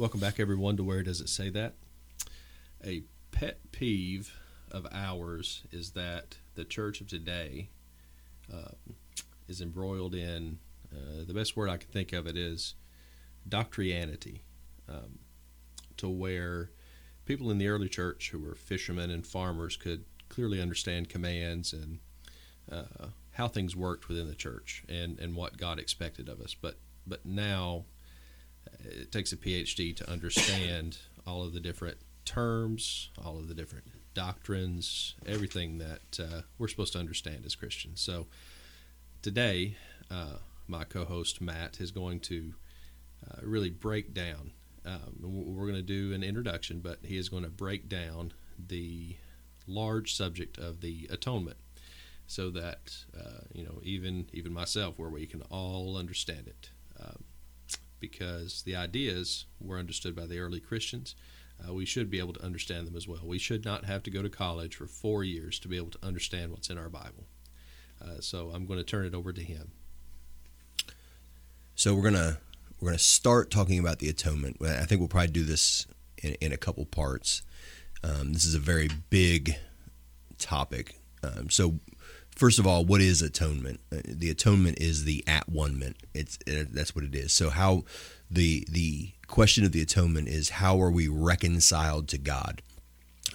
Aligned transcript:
Welcome 0.00 0.20
back, 0.20 0.40
everyone, 0.40 0.78
to 0.78 0.82
Where 0.82 1.02
Does 1.02 1.20
It 1.20 1.28
Say 1.28 1.50
That? 1.50 1.74
A 2.82 3.02
pet 3.32 3.58
peeve 3.70 4.34
of 4.70 4.86
ours 4.90 5.64
is 5.72 5.90
that 5.90 6.38
the 6.54 6.64
church 6.64 7.02
of 7.02 7.06
today 7.06 7.68
uh, 8.50 8.70
is 9.46 9.60
embroiled 9.60 10.14
in 10.14 10.58
uh, 10.90 11.24
the 11.26 11.34
best 11.34 11.54
word 11.54 11.68
I 11.68 11.76
can 11.76 11.90
think 11.90 12.14
of 12.14 12.26
it 12.26 12.34
is 12.34 12.76
doctrianity, 13.46 14.40
um, 14.88 15.18
to 15.98 16.08
where 16.08 16.70
people 17.26 17.50
in 17.50 17.58
the 17.58 17.68
early 17.68 17.90
church 17.90 18.30
who 18.30 18.38
were 18.38 18.54
fishermen 18.54 19.10
and 19.10 19.26
farmers 19.26 19.76
could 19.76 20.06
clearly 20.30 20.62
understand 20.62 21.10
commands 21.10 21.74
and 21.74 21.98
uh, 22.72 23.08
how 23.32 23.48
things 23.48 23.76
worked 23.76 24.08
within 24.08 24.28
the 24.28 24.34
church 24.34 24.82
and, 24.88 25.18
and 25.18 25.36
what 25.36 25.58
God 25.58 25.78
expected 25.78 26.26
of 26.30 26.40
us. 26.40 26.56
But 26.58 26.78
but 27.06 27.26
now 27.26 27.84
it 28.84 29.12
takes 29.12 29.32
a 29.32 29.36
PhD 29.36 29.94
to 29.96 30.10
understand 30.10 30.98
all 31.26 31.42
of 31.42 31.52
the 31.52 31.60
different 31.60 31.98
terms, 32.24 33.10
all 33.24 33.38
of 33.38 33.48
the 33.48 33.54
different 33.54 33.86
doctrines, 34.14 35.14
everything 35.26 35.78
that 35.78 36.20
uh, 36.20 36.42
we're 36.58 36.68
supposed 36.68 36.92
to 36.92 36.98
understand 36.98 37.44
as 37.46 37.54
Christians. 37.54 38.00
So 38.00 38.26
today, 39.22 39.76
uh, 40.10 40.38
my 40.66 40.84
co-host 40.84 41.40
Matt 41.40 41.80
is 41.80 41.90
going 41.90 42.20
to 42.20 42.54
uh, 43.28 43.40
really 43.42 43.70
break 43.70 44.14
down. 44.14 44.52
Um, 44.84 45.16
we're 45.20 45.66
going 45.66 45.74
to 45.74 45.82
do 45.82 46.14
an 46.14 46.22
introduction, 46.22 46.80
but 46.80 47.00
he 47.02 47.18
is 47.18 47.28
going 47.28 47.42
to 47.42 47.50
break 47.50 47.88
down 47.88 48.32
the 48.58 49.16
large 49.66 50.14
subject 50.14 50.58
of 50.58 50.80
the 50.80 51.06
atonement, 51.10 51.58
so 52.26 52.50
that 52.50 52.96
uh, 53.16 53.42
you 53.52 53.64
know 53.64 53.80
even 53.82 54.26
even 54.32 54.52
myself, 54.52 54.98
where 54.98 55.10
we 55.10 55.26
can 55.26 55.42
all 55.50 55.96
understand 55.96 56.46
it. 56.46 56.70
Um, 56.98 57.24
because 58.00 58.62
the 58.62 58.74
ideas 58.74 59.46
were 59.60 59.78
understood 59.78 60.16
by 60.16 60.26
the 60.26 60.38
early 60.38 60.60
Christians. 60.60 61.14
Uh, 61.62 61.74
we 61.74 61.84
should 61.84 62.10
be 62.10 62.18
able 62.18 62.32
to 62.32 62.42
understand 62.42 62.86
them 62.86 62.96
as 62.96 63.06
well. 63.06 63.20
We 63.22 63.38
should 63.38 63.64
not 63.64 63.84
have 63.84 64.02
to 64.04 64.10
go 64.10 64.22
to 64.22 64.30
college 64.30 64.76
for 64.76 64.86
four 64.86 65.24
years 65.24 65.58
to 65.60 65.68
be 65.68 65.76
able 65.76 65.90
to 65.90 65.98
understand 66.02 66.50
what's 66.52 66.70
in 66.70 66.78
our 66.78 66.88
Bible. 66.88 67.26
Uh, 68.02 68.20
so 68.20 68.50
I'm 68.54 68.64
going 68.64 68.78
to 68.78 68.84
turn 68.84 69.04
it 69.04 69.14
over 69.14 69.32
to 69.32 69.42
him. 69.42 69.72
So 71.74 71.94
we're 71.94 72.02
gonna 72.02 72.36
we're 72.78 72.90
gonna 72.90 72.98
start 72.98 73.50
talking 73.50 73.78
about 73.78 74.00
the 74.00 74.10
atonement. 74.10 74.58
I 74.60 74.84
think 74.84 75.00
we'll 75.00 75.08
probably 75.08 75.28
do 75.28 75.44
this 75.44 75.86
in, 76.18 76.34
in 76.34 76.52
a 76.52 76.58
couple 76.58 76.84
parts. 76.84 77.42
Um, 78.02 78.34
this 78.34 78.44
is 78.44 78.54
a 78.54 78.58
very 78.58 78.90
big 79.08 79.56
topic. 80.38 81.00
Um, 81.22 81.48
so 81.48 81.78
first 82.40 82.58
of 82.58 82.66
all, 82.66 82.86
what 82.86 83.02
is 83.02 83.20
atonement? 83.20 83.80
Uh, 83.92 83.98
the 84.02 84.30
atonement 84.30 84.78
is 84.80 85.04
the 85.04 85.22
at 85.26 85.46
one. 85.46 85.94
It's 86.14 86.38
it, 86.46 86.72
that's 86.72 86.96
what 86.96 87.04
it 87.04 87.14
is. 87.14 87.34
So 87.34 87.50
how 87.50 87.84
the 88.30 88.66
the 88.70 89.10
question 89.26 89.62
of 89.64 89.72
the 89.72 89.82
atonement 89.82 90.26
is 90.26 90.48
how 90.48 90.80
are 90.80 90.90
we 90.90 91.06
reconciled 91.06 92.08
to 92.08 92.18
God? 92.18 92.62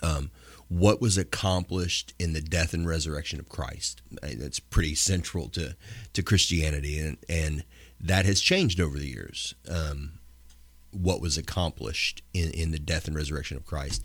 Um, 0.02 0.32
what 0.70 1.00
was 1.00 1.20
accomplished 1.20 2.16
in 2.18 2.34
the 2.34 2.42
death 2.42 2.74
and 2.74 2.88
resurrection 2.88 3.40
of 3.40 3.48
Christ? 3.48 4.02
That's 4.24 4.60
pretty 4.60 4.96
central 4.96 5.50
to 5.50 5.76
to 6.14 6.24
Christianity, 6.24 6.98
and 7.00 7.18
and 7.30 7.64
that 8.02 8.26
has 8.26 8.42
changed 8.42 8.82
over 8.82 8.98
the 8.98 9.08
years. 9.08 9.54
Um, 9.70 10.14
what 10.90 11.22
was 11.22 11.38
accomplished 11.38 12.24
in 12.34 12.50
in 12.50 12.72
the 12.72 12.80
death 12.80 13.06
and 13.08 13.16
resurrection 13.16 13.56
of 13.56 13.68
Christ? 13.68 14.04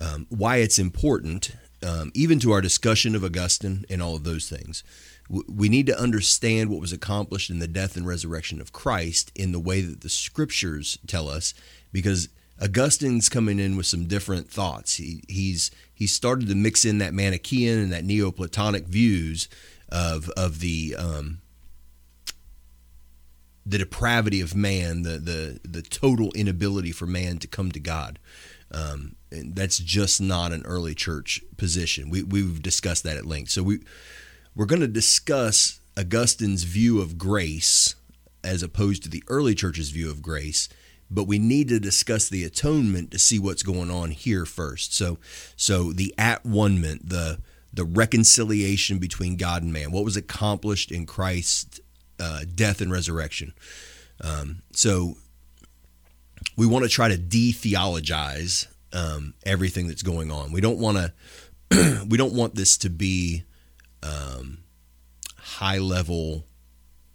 Um, 0.00 0.26
why 0.28 0.56
it's 0.56 0.78
important 0.78 1.52
um, 1.84 2.10
even 2.14 2.38
to 2.40 2.52
our 2.52 2.60
discussion 2.60 3.14
of 3.14 3.24
Augustine 3.24 3.84
and 3.90 4.02
all 4.02 4.16
of 4.16 4.24
those 4.24 4.48
things. 4.48 4.82
We 5.28 5.68
need 5.68 5.86
to 5.86 5.98
understand 5.98 6.68
what 6.68 6.80
was 6.80 6.92
accomplished 6.92 7.48
in 7.48 7.58
the 7.58 7.68
death 7.68 7.96
and 7.96 8.06
resurrection 8.06 8.60
of 8.60 8.72
Christ 8.72 9.32
in 9.34 9.52
the 9.52 9.60
way 9.60 9.80
that 9.80 10.02
the 10.02 10.08
scriptures 10.08 10.98
tell 11.06 11.28
us, 11.28 11.54
because 11.92 12.28
Augustine's 12.60 13.28
coming 13.28 13.58
in 13.58 13.76
with 13.76 13.86
some 13.86 14.04
different 14.04 14.50
thoughts. 14.50 14.96
He, 14.96 15.22
he's 15.28 15.70
he 15.94 16.06
started 16.06 16.48
to 16.48 16.54
mix 16.54 16.84
in 16.84 16.98
that 16.98 17.14
Manichaean 17.14 17.78
and 17.78 17.92
that 17.92 18.04
Neoplatonic 18.04 18.86
views 18.86 19.48
of 19.88 20.28
of 20.30 20.60
the 20.60 20.94
um, 20.98 21.40
the 23.64 23.78
depravity 23.78 24.42
of 24.42 24.54
man, 24.54 25.02
the 25.02 25.18
the 25.18 25.60
the 25.64 25.82
total 25.82 26.32
inability 26.32 26.92
for 26.92 27.06
man 27.06 27.38
to 27.38 27.46
come 27.46 27.72
to 27.72 27.80
God. 27.80 28.18
Um, 28.70 29.16
that's 29.54 29.78
just 29.78 30.20
not 30.20 30.52
an 30.52 30.62
early 30.64 30.94
church 30.94 31.42
position. 31.56 32.10
We, 32.10 32.22
we've 32.22 32.62
discussed 32.62 33.04
that 33.04 33.16
at 33.16 33.26
length. 33.26 33.50
So 33.50 33.62
we 33.62 33.80
we're 34.54 34.66
going 34.66 34.80
to 34.80 34.88
discuss 34.88 35.80
Augustine's 35.96 36.64
view 36.64 37.00
of 37.00 37.18
grace 37.18 37.96
as 38.42 38.62
opposed 38.62 39.02
to 39.02 39.08
the 39.08 39.24
early 39.28 39.54
church's 39.54 39.90
view 39.90 40.10
of 40.10 40.22
grace, 40.22 40.68
but 41.10 41.26
we 41.26 41.38
need 41.38 41.68
to 41.68 41.80
discuss 41.80 42.28
the 42.28 42.44
atonement 42.44 43.10
to 43.10 43.18
see 43.18 43.38
what's 43.38 43.62
going 43.62 43.90
on 43.90 44.10
here 44.10 44.44
first. 44.44 44.94
So 44.94 45.18
so 45.56 45.92
the 45.92 46.14
at 46.18 46.44
one 46.44 46.80
the 46.82 47.40
the 47.72 47.84
reconciliation 47.84 48.98
between 48.98 49.36
God 49.36 49.62
and 49.62 49.72
man, 49.72 49.90
what 49.90 50.04
was 50.04 50.16
accomplished 50.16 50.92
in 50.92 51.06
Christ's 51.06 51.80
uh, 52.20 52.44
death 52.54 52.80
and 52.80 52.92
resurrection. 52.92 53.52
Um, 54.20 54.62
so 54.72 55.16
we 56.56 56.66
want 56.66 56.84
to 56.84 56.88
try 56.88 57.08
to 57.08 57.16
de-theologize 57.16 58.68
um, 58.94 59.34
everything 59.44 59.88
that's 59.88 60.02
going 60.02 60.30
on. 60.30 60.52
We 60.52 60.60
don't 60.60 60.78
want 60.78 60.98
to. 61.70 62.06
we 62.08 62.16
don't 62.16 62.34
want 62.34 62.54
this 62.54 62.78
to 62.78 62.90
be 62.90 63.44
um, 64.02 64.58
high 65.36 65.78
level 65.78 66.46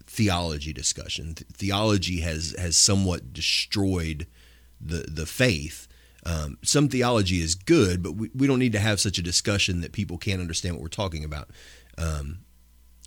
theology 0.06 0.74
discussion. 0.74 1.36
Theology 1.36 2.22
has 2.22 2.56
has 2.58 2.78
somewhat 2.78 3.34
destroyed 3.34 4.28
the 4.82 5.06
the 5.10 5.26
faith. 5.26 5.88
Um, 6.26 6.58
some 6.62 6.90
theology 6.90 7.42
is 7.42 7.56
good, 7.56 8.04
but 8.04 8.12
we, 8.12 8.30
we 8.36 8.46
don't 8.46 8.60
need 8.60 8.74
to 8.74 8.80
have 8.80 9.00
such 9.00 9.18
a 9.18 9.22
discussion 9.22 9.80
that 9.82 9.94
people 9.94 10.18
can't 10.18 10.42
understand 10.42 10.76
what 10.76 10.82
we're 10.82 10.90
talking 10.90 11.24
about. 11.24 11.50
Um, 11.98 12.40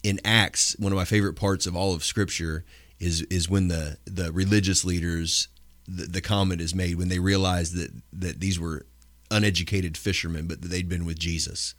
in 0.03 0.19
Acts, 0.25 0.75
one 0.79 0.93
of 0.93 0.97
my 0.97 1.05
favorite 1.05 1.35
parts 1.35 1.67
of 1.67 1.77
all 1.77 1.95
of 1.95 2.05
Scripture 2.05 2.65
is 2.99 3.23
is 3.23 3.51
when 3.51 3.69
the 3.69 3.99
the 4.05 4.33
religious 4.33 4.85
leaders 4.85 5.49
the, 5.87 6.07
the 6.07 6.21
comment 6.21 6.61
is 6.61 6.75
made 6.75 6.97
when 6.97 7.09
they 7.09 7.19
realized 7.19 7.75
that 7.77 7.91
that 8.13 8.41
these 8.41 8.59
were 8.59 8.87
uneducated 9.31 9.97
fishermen, 9.97 10.47
but 10.47 10.63
that 10.63 10.69
they'd 10.69 10.89
been 10.89 11.05
with 11.05 11.19
Jesus. 11.19 11.75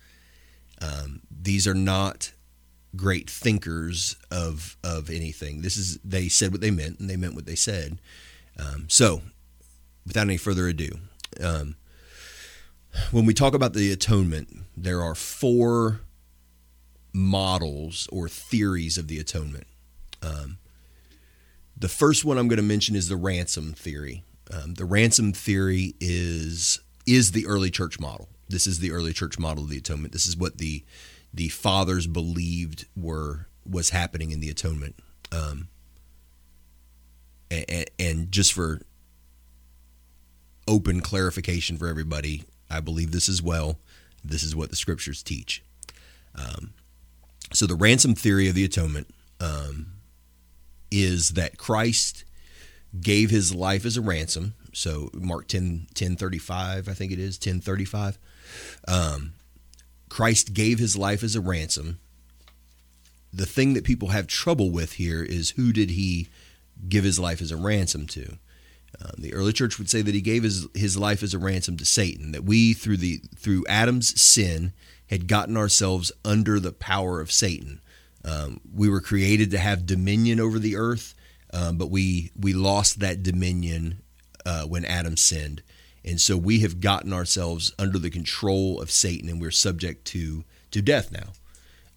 Um, 0.81 1.21
these 1.31 1.67
are 1.67 1.73
not 1.73 2.33
great 2.95 3.29
thinkers 3.29 4.17
of 4.31 4.77
of 4.83 5.09
anything. 5.09 5.61
This 5.61 5.77
is 5.77 5.99
they 6.03 6.29
said 6.29 6.51
what 6.51 6.61
they 6.61 6.71
meant, 6.71 6.99
and 6.99 7.09
they 7.09 7.15
meant 7.15 7.35
what 7.35 7.45
they 7.45 7.55
said. 7.55 7.99
Um, 8.57 8.85
so, 8.87 9.21
without 10.05 10.27
any 10.27 10.37
further 10.37 10.67
ado, 10.67 10.99
um, 11.41 11.75
when 13.11 13.25
we 13.25 13.33
talk 13.33 13.53
about 13.53 13.73
the 13.73 13.91
atonement, 13.91 14.49
there 14.75 15.01
are 15.01 15.15
four 15.15 16.01
models 17.13 18.07
or 18.11 18.27
theories 18.27 18.97
of 18.97 19.07
the 19.07 19.19
atonement. 19.19 19.67
Um, 20.21 20.57
the 21.75 21.89
first 21.89 22.23
one 22.23 22.37
I'm 22.37 22.47
going 22.47 22.57
to 22.57 22.63
mention 22.63 22.95
is 22.95 23.09
the 23.09 23.15
ransom 23.17 23.73
theory. 23.73 24.23
Um, 24.51 24.75
the 24.75 24.85
ransom 24.85 25.33
theory 25.33 25.95
is 25.99 26.79
is 27.05 27.31
the 27.31 27.45
early 27.45 27.69
church 27.69 27.99
model. 27.99 28.29
This 28.49 28.67
is 28.67 28.79
the 28.79 28.91
early 28.91 29.13
church 29.13 29.39
model 29.39 29.63
of 29.63 29.69
the 29.69 29.77
atonement. 29.77 30.13
This 30.13 30.27
is 30.27 30.37
what 30.37 30.57
the 30.57 30.83
the 31.33 31.49
fathers 31.49 32.07
believed 32.07 32.85
were 32.95 33.47
was 33.69 33.89
happening 33.89 34.31
in 34.31 34.39
the 34.39 34.49
atonement. 34.49 34.95
Um, 35.31 35.69
and, 37.49 37.85
and 37.99 38.31
just 38.31 38.53
for 38.53 38.81
open 40.67 41.01
clarification 41.01 41.77
for 41.77 41.87
everybody, 41.87 42.43
I 42.69 42.79
believe 42.79 43.11
this 43.11 43.29
as 43.29 43.41
well. 43.41 43.79
This 44.23 44.43
is 44.43 44.55
what 44.55 44.69
the 44.69 44.75
scriptures 44.75 45.23
teach. 45.23 45.63
Um, 46.35 46.73
so 47.51 47.65
the 47.67 47.75
ransom 47.75 48.15
theory 48.15 48.47
of 48.47 48.55
the 48.55 48.65
atonement 48.65 49.07
um, 49.39 49.92
is 50.93 51.31
that 51.31 51.57
Christ 51.57 52.23
gave 53.01 53.31
his 53.31 53.53
life 53.53 53.85
as 53.85 53.97
a 53.97 54.01
ransom. 54.01 54.53
So 54.73 55.09
Mark 55.13 55.47
10, 55.47 55.87
10 55.93 56.15
35, 56.15 56.87
I 56.87 56.93
think 56.93 57.11
it 57.11 57.19
is, 57.19 57.37
10 57.37 57.59
35. 57.59 58.17
Um, 58.87 59.33
Christ 60.09 60.53
gave 60.53 60.77
his 60.77 60.95
life 60.95 61.23
as 61.23 61.35
a 61.35 61.41
ransom. 61.41 61.99
The 63.33 63.47
thing 63.47 63.73
that 63.73 63.83
people 63.83 64.09
have 64.09 64.27
trouble 64.27 64.69
with 64.69 64.93
here 64.93 65.23
is 65.23 65.51
who 65.51 65.73
did 65.73 65.89
he 65.91 66.27
give 66.87 67.03
his 67.03 67.19
life 67.19 67.41
as 67.41 67.51
a 67.51 67.57
ransom 67.57 68.05
to? 68.07 68.37
Uh, 69.01 69.09
the 69.17 69.33
early 69.33 69.53
church 69.53 69.79
would 69.79 69.89
say 69.89 70.03
that 70.03 70.13
he 70.13 70.21
gave 70.21 70.43
his, 70.43 70.67
his 70.75 70.95
life 70.95 71.23
as 71.23 71.33
a 71.33 71.39
ransom 71.39 71.77
to 71.77 71.85
Satan, 71.85 72.31
that 72.31 72.43
we 72.43 72.73
through 72.73 72.97
the 72.97 73.21
through 73.35 73.65
Adam's 73.67 74.21
sin 74.21 74.71
had 75.07 75.27
gotten 75.27 75.57
ourselves 75.57 76.11
under 76.23 76.59
the 76.59 76.71
power 76.71 77.19
of 77.19 77.31
Satan. 77.31 77.81
Um, 78.25 78.61
we 78.73 78.89
were 78.89 79.01
created 79.01 79.51
to 79.51 79.57
have 79.57 79.85
dominion 79.85 80.39
over 80.39 80.59
the 80.59 80.75
earth, 80.75 81.13
um, 81.53 81.77
but 81.77 81.89
we 81.89 82.31
we 82.39 82.53
lost 82.53 82.99
that 82.99 83.23
dominion 83.23 84.01
uh, 84.45 84.63
when 84.63 84.85
Adam 84.85 85.17
sinned, 85.17 85.61
and 86.05 86.19
so 86.19 86.37
we 86.37 86.59
have 86.59 86.79
gotten 86.79 87.13
ourselves 87.13 87.73
under 87.77 87.99
the 87.99 88.09
control 88.09 88.81
of 88.81 88.91
Satan, 88.91 89.29
and 89.29 89.41
we're 89.41 89.51
subject 89.51 90.05
to 90.07 90.43
to 90.71 90.81
death 90.81 91.11
now. 91.11 91.33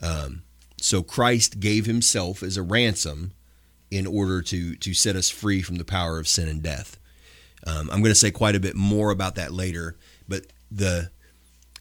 Um, 0.01 0.43
so 0.79 1.03
Christ 1.03 1.61
gave 1.61 1.87
Himself 1.87 2.43
as 2.43 2.57
a 2.57 2.63
ransom 2.63 3.33
in 3.91 4.07
order 4.07 4.43
to 4.43 4.75
to 4.77 4.95
set 4.95 5.17
us 5.17 5.31
free 5.31 5.63
from 5.63 5.77
the 5.77 5.85
power 5.85 6.19
of 6.19 6.29
sin 6.29 6.49
and 6.49 6.63
death. 6.63 6.99
Um, 7.67 7.89
I'm 7.91 8.01
going 8.01 8.13
to 8.13 8.15
say 8.15 8.31
quite 8.31 8.55
a 8.55 8.61
bit 8.61 8.77
more 8.77 9.11
about 9.11 9.35
that 9.37 9.53
later, 9.53 9.97
but 10.29 10.47
the 10.71 11.11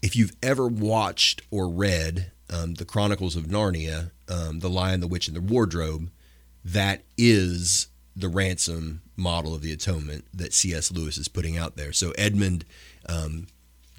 if 0.01 0.15
you've 0.15 0.35
ever 0.43 0.67
watched 0.67 1.41
or 1.49 1.67
read 1.67 2.31
um, 2.49 2.75
the 2.75 2.85
Chronicles 2.85 3.35
of 3.35 3.45
Narnia, 3.45 4.11
um, 4.29 4.59
The 4.59 4.69
Lion, 4.69 4.99
the 4.99 5.07
Witch, 5.07 5.27
and 5.27 5.35
the 5.35 5.41
Wardrobe, 5.41 6.09
that 6.63 7.03
is 7.17 7.87
the 8.15 8.29
ransom 8.29 9.01
model 9.17 9.53
of 9.53 9.61
the 9.61 9.71
atonement 9.71 10.25
that 10.33 10.53
C.S. 10.53 10.91
Lewis 10.91 11.17
is 11.17 11.27
putting 11.27 11.57
out 11.57 11.75
there. 11.75 11.91
So 11.91 12.11
Edmund 12.17 12.65
um, 13.07 13.47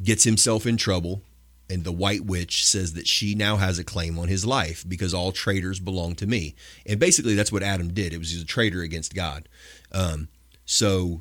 gets 0.03 0.25
himself 0.25 0.67
in 0.67 0.77
trouble, 0.77 1.23
and 1.69 1.85
the 1.85 1.93
White 1.93 2.25
Witch 2.25 2.65
says 2.65 2.95
that 2.95 3.07
she 3.07 3.35
now 3.35 3.57
has 3.57 3.79
a 3.79 3.85
claim 3.85 4.19
on 4.19 4.29
his 4.29 4.47
life 4.47 4.85
because 4.87 5.13
all 5.13 5.33
traitors 5.33 5.81
belong 5.81 6.15
to 6.17 6.27
me. 6.27 6.55
And 6.87 6.99
basically, 6.99 7.35
that's 7.35 7.53
what 7.53 7.63
Adam 7.63 7.93
did. 7.93 8.13
It 8.13 8.19
was 8.19 8.31
he 8.31 8.37
was 8.37 8.45
a 8.45 8.47
traitor 8.47 8.83
against 8.83 9.15
God. 9.15 9.49
Um, 9.93 10.29
so 10.65 11.21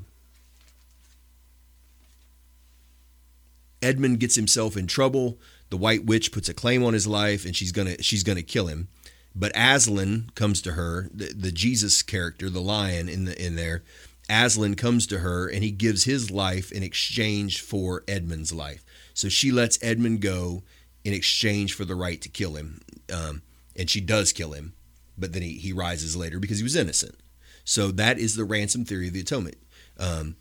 Edmund 3.82 4.20
gets 4.20 4.36
himself 4.36 4.78
in 4.78 4.88
trouble. 4.88 5.38
The 5.70 5.78
White 5.78 6.06
Witch 6.06 6.32
puts 6.32 6.50
a 6.50 6.54
claim 6.54 6.84
on 6.84 6.94
his 6.94 7.08
life, 7.08 7.46
and 7.46 7.56
she's 7.56 7.72
gonna 7.72 8.02
she's 8.02 8.24
gonna 8.24 8.44
kill 8.44 8.68
him. 8.68 8.88
But 9.36 9.52
Aslan 9.56 10.30
comes 10.36 10.62
to 10.62 10.74
her, 10.74 11.10
the, 11.14 11.34
the 11.34 11.52
Jesus 11.52 12.02
character, 12.02 12.50
the 12.50 12.62
lion 12.62 13.10
in 13.10 13.26
the 13.26 13.46
in 13.46 13.56
there. 13.56 13.84
Aslan 14.30 14.76
comes 14.76 15.06
to 15.08 15.20
her, 15.20 15.48
and 15.48 15.64
he 15.64 15.72
gives 15.72 16.06
his 16.06 16.32
life 16.32 16.72
in 16.72 16.82
exchange 16.82 17.62
for 17.62 18.04
Edmund's 18.08 18.54
life. 18.54 18.84
So 19.14 19.30
she 19.30 19.52
lets 19.52 19.78
Edmund 19.84 20.22
go 20.22 20.64
in 21.04 21.14
exchange 21.14 21.74
for 21.74 21.86
the 21.86 21.96
right 21.96 22.20
to 22.22 22.30
kill 22.30 22.56
him, 22.56 22.82
um, 23.14 23.44
and 23.76 23.90
she 23.90 24.02
does 24.02 24.34
kill 24.34 24.54
him. 24.54 24.74
But 25.18 25.34
then 25.34 25.44
he, 25.44 25.54
he 25.54 25.74
rises 25.74 26.16
later 26.16 26.40
because 26.40 26.58
he 26.58 26.64
was 26.64 26.76
innocent. 26.76 27.16
So 27.64 27.92
that 27.92 28.18
is 28.18 28.36
the 28.36 28.44
ransom 28.46 28.86
theory 28.86 29.08
of 29.08 29.14
the 29.14 29.20
atonement. 29.20 29.58
Um, 30.00 30.36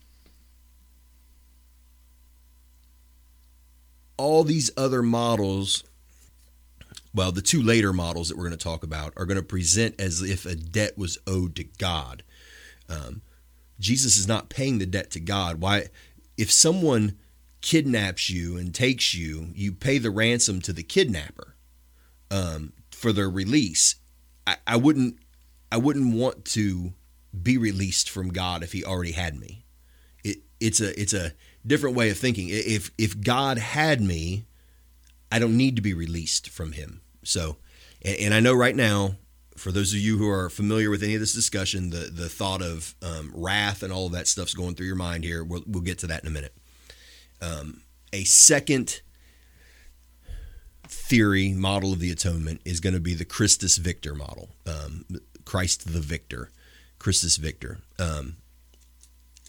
all 4.16 4.44
these 4.44 4.70
other 4.76 5.02
models, 5.02 5.84
well, 7.14 7.30
the 7.30 7.42
two 7.42 7.62
later 7.62 7.92
models 7.92 8.28
that 8.28 8.36
we're 8.36 8.48
going 8.48 8.58
to 8.58 8.64
talk 8.64 8.82
about 8.82 9.12
are 9.16 9.24
going 9.24 9.36
to 9.36 9.42
present 9.42 9.94
as 10.00 10.20
if 10.20 10.44
a 10.44 10.56
debt 10.56 10.98
was 10.98 11.18
owed 11.26 11.54
to 11.56 11.64
God. 11.64 12.24
Um, 12.88 13.22
Jesus 13.78 14.16
is 14.16 14.26
not 14.26 14.48
paying 14.48 14.78
the 14.78 14.86
debt 14.86 15.10
to 15.12 15.20
God. 15.20 15.60
Why? 15.60 15.86
If 16.36 16.50
someone 16.50 17.16
kidnaps 17.60 18.28
you 18.28 18.56
and 18.56 18.74
takes 18.74 19.14
you, 19.14 19.48
you 19.54 19.72
pay 19.72 19.98
the 19.98 20.10
ransom 20.10 20.60
to 20.62 20.72
the 20.72 20.82
kidnapper 20.82 21.54
um, 22.30 22.72
for 22.90 23.12
their 23.12 23.30
release. 23.30 23.94
I, 24.46 24.56
I 24.66 24.76
wouldn't. 24.76 25.18
I 25.72 25.76
wouldn't 25.76 26.14
want 26.14 26.44
to 26.46 26.92
be 27.42 27.58
released 27.58 28.08
from 28.10 28.28
God 28.28 28.62
if 28.62 28.72
He 28.72 28.84
already 28.84 29.12
had 29.12 29.38
me. 29.38 29.64
It, 30.22 30.38
it's 30.60 30.80
a 30.80 31.00
it's 31.00 31.14
a 31.14 31.32
different 31.66 31.96
way 31.96 32.10
of 32.10 32.18
thinking. 32.18 32.48
If 32.50 32.90
if 32.98 33.20
God 33.20 33.58
had 33.58 34.00
me, 34.00 34.46
I 35.32 35.38
don't 35.38 35.56
need 35.56 35.76
to 35.76 35.82
be 35.82 35.94
released 35.94 36.50
from 36.50 36.72
Him. 36.72 37.00
So, 37.24 37.56
and, 38.02 38.16
and 38.18 38.34
I 38.34 38.40
know 38.40 38.54
right 38.54 38.76
now, 38.76 39.16
for 39.56 39.70
those 39.70 39.92
of 39.92 40.00
you 40.00 40.18
who 40.18 40.28
are 40.28 40.50
familiar 40.50 40.90
with 40.90 41.02
any 41.02 41.14
of 41.14 41.20
this 41.20 41.32
discussion, 41.32 41.90
the 41.90 42.10
the 42.12 42.28
thought 42.28 42.62
of 42.62 42.94
um, 43.02 43.32
wrath 43.34 43.82
and 43.82 43.92
all 43.92 44.06
of 44.06 44.12
that 44.12 44.28
stuff's 44.28 44.54
going 44.54 44.74
through 44.74 44.86
your 44.86 44.96
mind 44.96 45.24
here. 45.24 45.44
We'll, 45.44 45.62
we'll 45.66 45.82
get 45.82 45.98
to 46.00 46.06
that 46.08 46.22
in 46.22 46.28
a 46.28 46.32
minute. 46.32 46.54
Um, 47.40 47.82
a 48.12 48.24
second 48.24 49.02
theory 50.86 51.52
model 51.52 51.92
of 51.92 52.00
the 52.00 52.10
atonement 52.10 52.60
is 52.64 52.80
going 52.80 52.94
to 52.94 53.00
be 53.00 53.14
the 53.14 53.24
Christus 53.24 53.76
Victor 53.76 54.14
model, 54.14 54.50
um, 54.66 55.04
Christ 55.44 55.92
the 55.92 56.00
Victor, 56.00 56.50
Christus 56.98 57.36
Victor. 57.36 57.78
Um, 57.98 58.36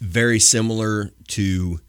very 0.01 0.39
similar 0.39 1.11
to 1.29 1.79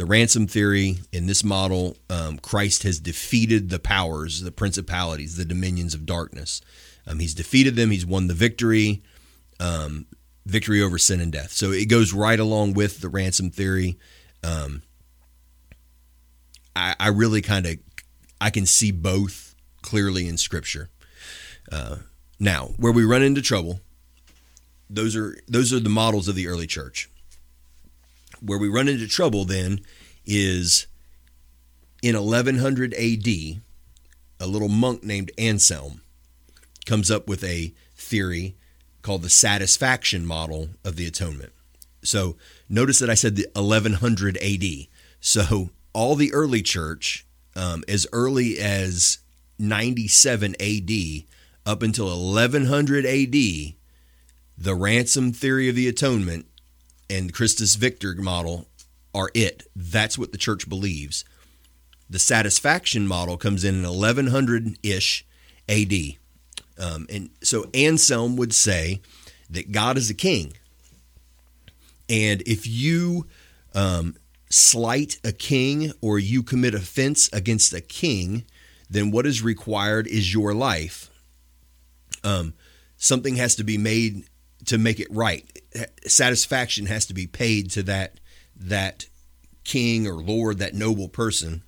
the 0.00 0.06
ransom 0.06 0.46
theory 0.46 0.96
in 1.12 1.26
this 1.26 1.44
model, 1.44 1.94
um, 2.08 2.38
Christ 2.38 2.84
has 2.84 2.98
defeated 2.98 3.68
the 3.68 3.78
powers, 3.78 4.40
the 4.40 4.50
principalities, 4.50 5.36
the 5.36 5.44
dominions 5.44 5.92
of 5.92 6.06
darkness. 6.06 6.62
Um, 7.06 7.18
he's 7.18 7.34
defeated 7.34 7.76
them. 7.76 7.90
He's 7.90 8.06
won 8.06 8.26
the 8.26 8.32
victory, 8.32 9.02
um, 9.60 10.06
victory 10.46 10.80
over 10.80 10.96
sin 10.96 11.20
and 11.20 11.30
death. 11.30 11.52
So 11.52 11.70
it 11.72 11.90
goes 11.90 12.14
right 12.14 12.40
along 12.40 12.72
with 12.72 13.02
the 13.02 13.10
ransom 13.10 13.50
theory. 13.50 13.98
Um, 14.42 14.80
I, 16.74 16.96
I, 16.98 17.08
really 17.08 17.42
kind 17.42 17.66
of 17.66 17.76
I 18.40 18.48
can 18.48 18.64
see 18.64 18.92
both 18.92 19.54
clearly 19.82 20.26
in 20.26 20.38
Scripture. 20.38 20.88
Uh, 21.70 21.96
now, 22.38 22.70
where 22.78 22.92
we 22.92 23.04
run 23.04 23.22
into 23.22 23.42
trouble, 23.42 23.80
those 24.88 25.14
are 25.14 25.36
those 25.46 25.74
are 25.74 25.80
the 25.80 25.90
models 25.90 26.26
of 26.26 26.36
the 26.36 26.48
early 26.48 26.66
church. 26.66 27.10
Where 28.40 28.58
we 28.58 28.68
run 28.68 28.88
into 28.88 29.06
trouble 29.06 29.44
then 29.44 29.80
is 30.24 30.86
in 32.02 32.16
1100 32.16 32.94
AD, 32.94 33.26
a 34.40 34.46
little 34.46 34.68
monk 34.68 35.04
named 35.04 35.30
Anselm 35.38 36.00
comes 36.86 37.10
up 37.10 37.28
with 37.28 37.44
a 37.44 37.72
theory 37.94 38.56
called 39.02 39.22
the 39.22 39.30
satisfaction 39.30 40.26
model 40.26 40.70
of 40.84 40.96
the 40.96 41.06
atonement. 41.06 41.52
So 42.02 42.36
notice 42.68 42.98
that 42.98 43.10
I 43.10 43.14
said 43.14 43.36
the 43.36 43.48
1100 43.54 44.38
AD. 44.38 44.64
So 45.20 45.70
all 45.92 46.16
the 46.16 46.32
early 46.32 46.62
church, 46.62 47.26
um, 47.54 47.84
as 47.86 48.06
early 48.12 48.58
as 48.58 49.18
97 49.58 50.56
AD 50.60 50.90
up 51.66 51.82
until 51.82 52.06
1100 52.06 53.04
AD, 53.04 53.74
the 54.58 54.74
ransom 54.74 55.32
theory 55.32 55.68
of 55.68 55.76
the 55.76 55.88
atonement 55.88 56.46
and 57.10 57.34
Christus 57.34 57.74
Victor 57.74 58.14
model 58.14 58.66
are 59.14 59.30
it. 59.34 59.64
That's 59.74 60.16
what 60.16 60.32
the 60.32 60.38
church 60.38 60.68
believes. 60.68 61.24
The 62.08 62.18
satisfaction 62.18 63.06
model 63.06 63.36
comes 63.36 63.64
in 63.64 63.74
in 63.74 63.82
1100 63.82 64.78
ish 64.82 65.26
AD. 65.68 65.92
Um, 66.78 67.06
and 67.10 67.30
so 67.42 67.66
Anselm 67.74 68.36
would 68.36 68.54
say 68.54 69.00
that 69.50 69.72
God 69.72 69.98
is 69.98 70.08
a 70.10 70.14
king. 70.14 70.54
And 72.08 72.42
if 72.42 72.66
you 72.66 73.26
um, 73.74 74.16
slight 74.48 75.18
a 75.22 75.32
king 75.32 75.92
or 76.00 76.18
you 76.18 76.42
commit 76.42 76.74
offense 76.74 77.28
against 77.32 77.72
a 77.72 77.80
king, 77.80 78.44
then 78.88 79.10
what 79.10 79.26
is 79.26 79.42
required 79.42 80.06
is 80.08 80.34
your 80.34 80.52
life. 80.52 81.10
Um, 82.24 82.54
something 82.96 83.36
has 83.36 83.54
to 83.56 83.64
be 83.64 83.78
made 83.78 84.24
to 84.66 84.78
make 84.78 85.00
it 85.00 85.08
right. 85.10 85.44
Satisfaction 86.06 86.86
has 86.86 87.06
to 87.06 87.14
be 87.14 87.26
paid 87.26 87.70
to 87.72 87.82
that 87.84 88.20
that 88.56 89.06
king 89.64 90.06
or 90.06 90.14
lord, 90.14 90.58
that 90.58 90.74
noble 90.74 91.08
person. 91.08 91.62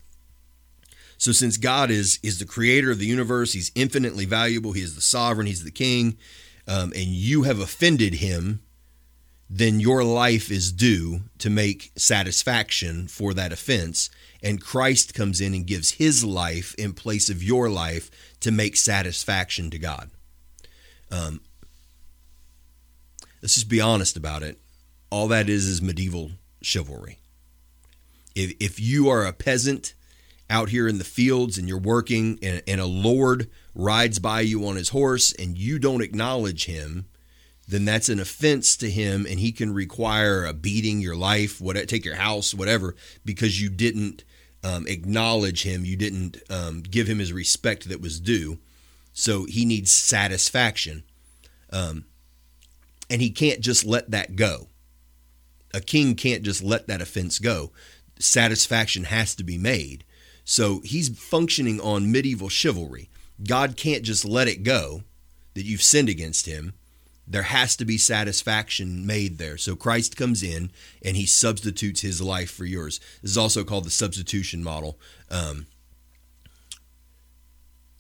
So 1.17 1.33
since 1.33 1.57
God 1.57 1.91
is 1.91 2.19
is 2.23 2.39
the 2.39 2.45
creator 2.45 2.91
of 2.91 2.99
the 2.99 3.07
universe, 3.07 3.53
he's 3.53 3.71
infinitely 3.75 4.25
valuable, 4.25 4.73
he 4.73 4.83
is 4.83 4.95
the 4.95 5.01
sovereign, 5.01 5.47
he's 5.47 5.65
the 5.65 5.71
king, 5.71 6.19
um, 6.67 6.93
and 6.95 7.07
you 7.07 7.43
have 7.43 7.61
offended 7.61 8.15
him, 8.15 8.63
then 9.49 9.81
your 9.81 10.03
life 10.03 10.51
is 10.51 10.73
due 10.73 11.21
to 11.39 11.51
make 11.51 11.93
satisfaction 11.97 13.07
for 13.07 13.35
that 13.35 13.53
offense. 13.53 14.11
And 14.43 14.61
Christ 14.61 15.15
comes 15.15 15.41
in 15.41 15.55
and 15.55 15.67
gives 15.67 15.93
his 15.93 16.25
life 16.25 16.75
in 16.77 16.93
place 16.93 17.29
of 17.31 17.43
your 17.43 17.71
life 17.71 18.11
to 18.41 18.51
make 18.51 18.77
satisfaction 18.77 19.71
to 19.71 19.79
God. 19.79 20.11
Um, 21.11 21.41
let's 23.43 23.55
just 23.55 23.69
be 23.69 23.81
honest 23.81 24.17
about 24.17 24.43
it. 24.43 24.59
All 25.11 25.29
that 25.29 25.49
is 25.49 25.67
is 25.67 25.83
medieval 25.83 26.31
chivalry. 26.63 27.19
If, 28.35 28.55
if 28.61 28.81
you 28.81 29.11
are 29.11 29.27
a 29.27 29.33
peasant 29.33 29.95
out 30.49 30.71
here 30.71 30.89
in 30.89 30.99
the 30.99 31.05
fields 31.05 31.59
and 31.59 31.69
you're 31.69 31.79
working 31.79 32.39
and, 32.43 32.63
and 32.67 32.81
a 32.81 32.87
lord 32.87 33.51
rides 33.75 34.19
by 34.19 34.41
you 34.41 34.67
on 34.67 34.77
his 34.77 34.91
horse 34.91 35.33
and 35.33 35.59
you 35.59 35.79
don't 35.79 36.03
acknowledge 36.03 36.67
him, 36.67 37.07
then 37.69 37.85
that's 37.85 38.09
an 38.09 38.21
offense 38.21 38.77
to 38.77 38.91
him 38.91 39.27
and 39.29 39.41
he 39.41 39.53
can 39.53 39.73
require 39.73 40.45
a 40.45 40.53
beating 40.53 41.01
your 41.01 41.17
life, 41.17 41.61
whatever, 41.61 41.87
take 41.87 42.05
your 42.05 42.17
house, 42.17 42.55
whatever, 42.55 42.95
because 43.25 43.61
you 43.61 43.69
didn't 43.69 44.25
um, 44.65 44.87
acknowledge 44.87 45.63
him, 45.65 45.85
you 45.85 45.97
didn't 45.97 46.39
um, 46.51 46.83
give 46.83 47.09
him 47.09 47.19
his 47.19 47.33
respect 47.33 47.89
that 47.89 48.01
was 48.01 48.21
due. 48.21 48.59
So 49.13 49.45
he 49.45 49.65
needs 49.65 49.91
satisfaction. 49.91 51.03
Um, 51.73 52.05
and 53.13 53.21
he 53.21 53.31
can't 53.31 53.61
just 53.61 53.85
let 53.85 54.11
that 54.11 54.35
go. 54.35 54.69
A 55.75 55.81
king 55.81 56.15
can't 56.15 56.43
just 56.43 56.63
let 56.63 56.87
that 56.89 57.01
offense 57.01 57.39
go 57.39 57.71
satisfaction 58.19 59.05
has 59.05 59.35
to 59.35 59.45
be 59.45 59.59
made. 59.59 60.05
So 60.45 60.81
he's 60.81 61.17
functioning 61.19 61.81
on 61.81 62.11
medieval 62.11 62.49
chivalry. 62.49 63.11
God 63.47 63.77
can't 63.77 64.03
just 64.03 64.25
let 64.25 64.49
it 64.49 64.63
go 64.63 65.03
that 65.55 65.65
you've 65.65 65.83
sinned 65.83 66.09
against 66.09 66.47
him. 66.47 66.75
There 67.27 67.43
has 67.43 67.77
to 67.77 67.85
be 67.85 67.99
satisfaction 67.99 69.07
made 69.07 69.39
there. 69.39 69.57
So 69.57 69.77
Christ 69.77 70.17
comes 70.17 70.43
in 70.43 70.71
and 71.05 71.17
he 71.17 71.27
substitutes 71.27 72.01
his 72.01 72.21
life 72.21 72.51
for 72.51 72.65
yours. 72.65 73.01
This 73.21 73.33
is 73.33 73.39
also 73.39 73.65
called 73.65 73.85
the 73.85 73.91
substitution 73.91 74.65
model. 74.65 74.99
Um, 75.31 75.67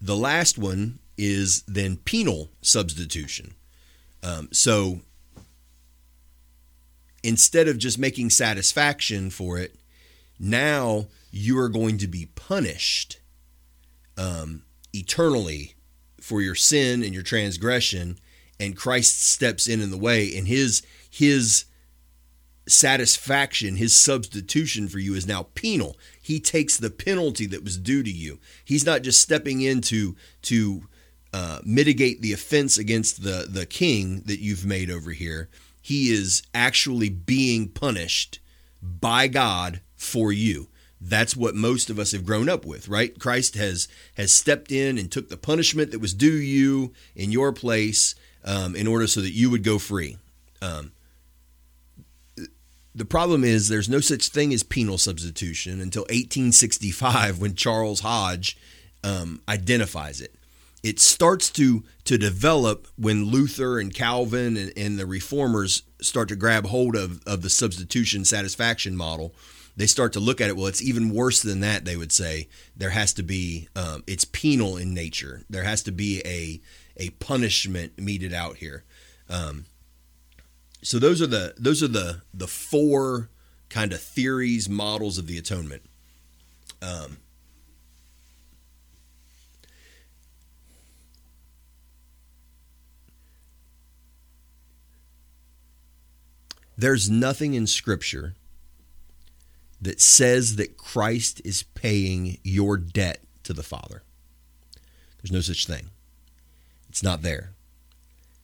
the 0.00 0.16
last 0.16 0.58
one 0.58 0.98
is 1.16 1.62
then 1.68 1.96
penal 1.96 2.50
substitution. 2.60 3.54
Um, 4.22 4.48
so 4.52 5.00
instead 7.22 7.68
of 7.68 7.78
just 7.78 7.98
making 7.98 8.30
satisfaction 8.30 9.30
for 9.30 9.58
it, 9.58 9.76
now 10.38 11.06
you 11.30 11.58
are 11.58 11.68
going 11.68 11.98
to 11.98 12.06
be 12.06 12.26
punished 12.34 13.20
um, 14.16 14.62
eternally 14.92 15.74
for 16.20 16.40
your 16.40 16.54
sin 16.54 17.02
and 17.02 17.14
your 17.14 17.22
transgression. 17.22 18.18
And 18.60 18.76
Christ 18.76 19.22
steps 19.26 19.66
in 19.66 19.80
in 19.80 19.90
the 19.90 19.98
way, 19.98 20.36
and 20.36 20.46
his 20.46 20.82
his 21.10 21.64
satisfaction, 22.68 23.76
his 23.76 23.96
substitution 23.96 24.88
for 24.88 25.00
you 25.00 25.14
is 25.14 25.26
now 25.26 25.48
penal. 25.54 25.96
He 26.20 26.38
takes 26.38 26.76
the 26.76 26.90
penalty 26.90 27.46
that 27.46 27.64
was 27.64 27.76
due 27.76 28.04
to 28.04 28.10
you. 28.10 28.38
He's 28.64 28.86
not 28.86 29.02
just 29.02 29.20
stepping 29.20 29.62
in 29.62 29.80
to 29.82 30.14
to 30.42 30.86
uh, 31.32 31.60
mitigate 31.64 32.20
the 32.20 32.32
offense 32.32 32.78
against 32.78 33.22
the 33.22 33.46
the 33.48 33.66
king 33.66 34.22
that 34.26 34.40
you've 34.40 34.64
made 34.64 34.90
over 34.90 35.12
here. 35.12 35.48
He 35.80 36.12
is 36.12 36.42
actually 36.54 37.08
being 37.08 37.68
punished 37.68 38.38
by 38.82 39.28
God 39.28 39.80
for 39.96 40.32
you. 40.32 40.68
That's 41.00 41.36
what 41.36 41.56
most 41.56 41.90
of 41.90 41.98
us 41.98 42.12
have 42.12 42.24
grown 42.24 42.48
up 42.48 42.64
with, 42.64 42.88
right? 42.88 43.18
Christ 43.18 43.56
has 43.56 43.88
has 44.16 44.32
stepped 44.32 44.70
in 44.70 44.98
and 44.98 45.10
took 45.10 45.28
the 45.28 45.36
punishment 45.36 45.90
that 45.90 46.00
was 46.00 46.14
due 46.14 46.32
you 46.32 46.92
in 47.16 47.32
your 47.32 47.52
place 47.52 48.14
um, 48.44 48.76
in 48.76 48.86
order 48.86 49.06
so 49.06 49.20
that 49.20 49.32
you 49.32 49.50
would 49.50 49.64
go 49.64 49.78
free. 49.78 50.18
Um, 50.60 50.92
the 52.94 53.04
problem 53.04 53.42
is 53.42 53.68
there's 53.68 53.88
no 53.88 54.00
such 54.00 54.28
thing 54.28 54.52
as 54.52 54.62
penal 54.62 54.98
substitution 54.98 55.80
until 55.80 56.02
1865 56.02 57.40
when 57.40 57.54
Charles 57.54 58.00
Hodge 58.00 58.56
um, 59.02 59.40
identifies 59.48 60.20
it. 60.20 60.34
It 60.82 60.98
starts 60.98 61.50
to 61.52 61.84
to 62.04 62.18
develop 62.18 62.88
when 62.96 63.26
Luther 63.26 63.78
and 63.78 63.94
Calvin 63.94 64.56
and, 64.56 64.72
and 64.76 64.98
the 64.98 65.06
reformers 65.06 65.82
start 66.00 66.28
to 66.28 66.36
grab 66.36 66.66
hold 66.66 66.96
of, 66.96 67.22
of 67.26 67.42
the 67.42 67.50
substitution 67.50 68.24
satisfaction 68.24 68.96
model. 68.96 69.34
They 69.76 69.86
start 69.86 70.12
to 70.14 70.20
look 70.20 70.40
at 70.40 70.48
it. 70.48 70.56
Well, 70.56 70.66
it's 70.66 70.82
even 70.82 71.14
worse 71.14 71.40
than 71.40 71.60
that. 71.60 71.84
They 71.84 71.96
would 71.96 72.12
say 72.12 72.48
there 72.76 72.90
has 72.90 73.12
to 73.14 73.22
be 73.22 73.68
um, 73.76 74.02
it's 74.06 74.24
penal 74.24 74.76
in 74.76 74.92
nature. 74.92 75.42
There 75.48 75.62
has 75.62 75.82
to 75.84 75.92
be 75.92 76.20
a 76.24 76.60
a 76.96 77.10
punishment 77.10 77.98
meted 77.98 78.34
out 78.34 78.56
here. 78.58 78.84
Um, 79.30 79.66
so 80.82 80.98
those 80.98 81.22
are 81.22 81.26
the 81.26 81.54
those 81.56 81.82
are 81.82 81.88
the 81.88 82.22
the 82.34 82.48
four 82.48 83.30
kind 83.68 83.92
of 83.92 84.00
theories 84.02 84.68
models 84.68 85.16
of 85.16 85.26
the 85.26 85.38
atonement 85.38 85.82
um, 86.82 87.18
there's 96.82 97.08
nothing 97.08 97.54
in 97.54 97.64
scripture 97.68 98.34
that 99.80 100.00
says 100.00 100.56
that 100.56 100.76
Christ 100.76 101.40
is 101.44 101.62
paying 101.62 102.38
your 102.42 102.76
debt 102.76 103.20
to 103.44 103.52
the 103.52 103.62
Father. 103.62 104.02
There's 105.18 105.30
no 105.30 105.42
such 105.42 105.64
thing. 105.64 105.90
It's 106.88 107.02
not 107.02 107.22
there. 107.22 107.52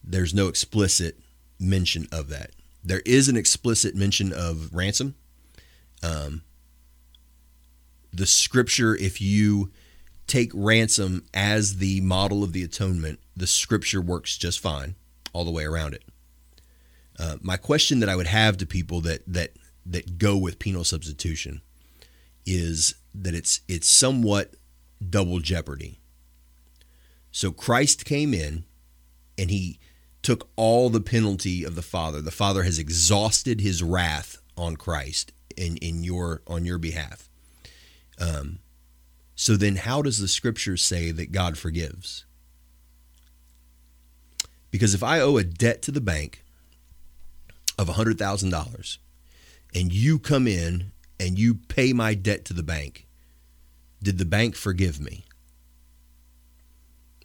There's 0.04 0.33
no 0.33 0.47
explicit 0.47 1.18
mention 1.59 2.07
of 2.12 2.28
that. 2.28 2.52
There 2.85 3.02
is 3.04 3.28
an 3.28 3.37
explicit 3.37 3.97
mention 3.97 4.33
of 4.33 4.73
ransom. 4.73 5.16
Um, 6.00 6.42
the 8.12 8.25
scripture, 8.26 8.95
if 8.95 9.21
you 9.21 9.73
take 10.28 10.52
ransom 10.54 11.25
as 11.35 11.78
the 11.78 12.00
model 12.02 12.45
of 12.45 12.52
the 12.52 12.62
atonement, 12.62 13.18
the 13.37 13.49
scripture 13.49 14.00
works 14.00 14.38
just 14.38 14.61
fine 14.61 14.95
all 15.33 15.45
the 15.45 15.50
way 15.50 15.64
around 15.64 15.95
it. 15.95 16.04
Uh, 17.18 17.37
my 17.40 17.56
question 17.56 18.00
that 18.00 18.08
I 18.08 18.16
would 18.16 18.26
have 18.28 18.56
to 18.58 18.66
people 18.66 19.00
that 19.02 19.22
that 19.26 19.52
that 19.87 20.18
go 20.18 20.37
with 20.37 20.58
penal 20.58 20.84
substitution 20.84 21.62
is 22.46 22.94
that 23.14 23.34
it's 23.34 23.60
it's 23.68 23.88
somewhat 23.88 24.54
double 25.06 25.40
jeopardy. 25.40 26.00
So 27.30 27.50
Christ 27.50 28.04
came 28.04 28.32
in 28.32 28.64
and 29.37 29.50
he 29.50 29.78
took 30.22 30.48
all 30.56 30.90
the 30.90 31.00
penalty 31.00 31.64
of 31.64 31.75
the 31.75 31.82
Father. 31.82 32.20
The 32.20 32.30
Father 32.30 32.62
has 32.64 32.78
exhausted 32.78 33.60
his 33.60 33.82
wrath 33.82 34.38
on 34.56 34.76
Christ 34.76 35.32
in, 35.56 35.76
in 35.78 36.02
your 36.04 36.42
on 36.46 36.64
your 36.64 36.78
behalf. 36.78 37.28
Um, 38.20 38.58
so 39.34 39.56
then 39.56 39.76
how 39.76 40.02
does 40.02 40.18
the 40.18 40.28
scripture 40.28 40.76
say 40.76 41.12
that 41.12 41.32
God 41.32 41.56
forgives? 41.56 42.25
Because 44.70 44.94
if 44.94 45.02
I 45.02 45.20
owe 45.20 45.37
a 45.37 45.44
debt 45.44 45.80
to 45.82 45.92
the 45.92 46.00
bank 46.00 46.42
of 47.78 47.88
$100,000 47.88 48.99
and 49.75 49.92
you 49.92 50.18
come 50.18 50.47
in 50.47 50.92
and 51.20 51.38
you 51.38 51.54
pay 51.54 51.92
my 51.92 52.14
debt 52.14 52.44
to 52.47 52.52
the 52.52 52.62
bank, 52.62 53.06
did 54.02 54.18
the 54.18 54.25
bank 54.25 54.54
forgive 54.54 55.00
me? 55.00 55.25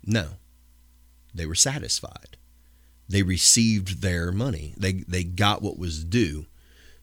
No. 0.06 0.30
They 1.34 1.46
were 1.46 1.56
satisfied 1.56 2.38
they 3.14 3.24
received 3.24 4.02
their 4.02 4.32
money. 4.32 4.74
They 4.78 4.94
they 4.94 5.24
got 5.24 5.62
what 5.62 5.78
was 5.78 6.04
due. 6.04 6.48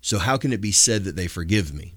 So 0.00 0.18
how 0.18 0.36
can 0.36 0.52
it 0.52 0.60
be 0.60 0.72
said 0.72 1.04
that 1.04 1.16
they 1.16 1.26
forgive 1.26 1.74
me? 1.74 1.94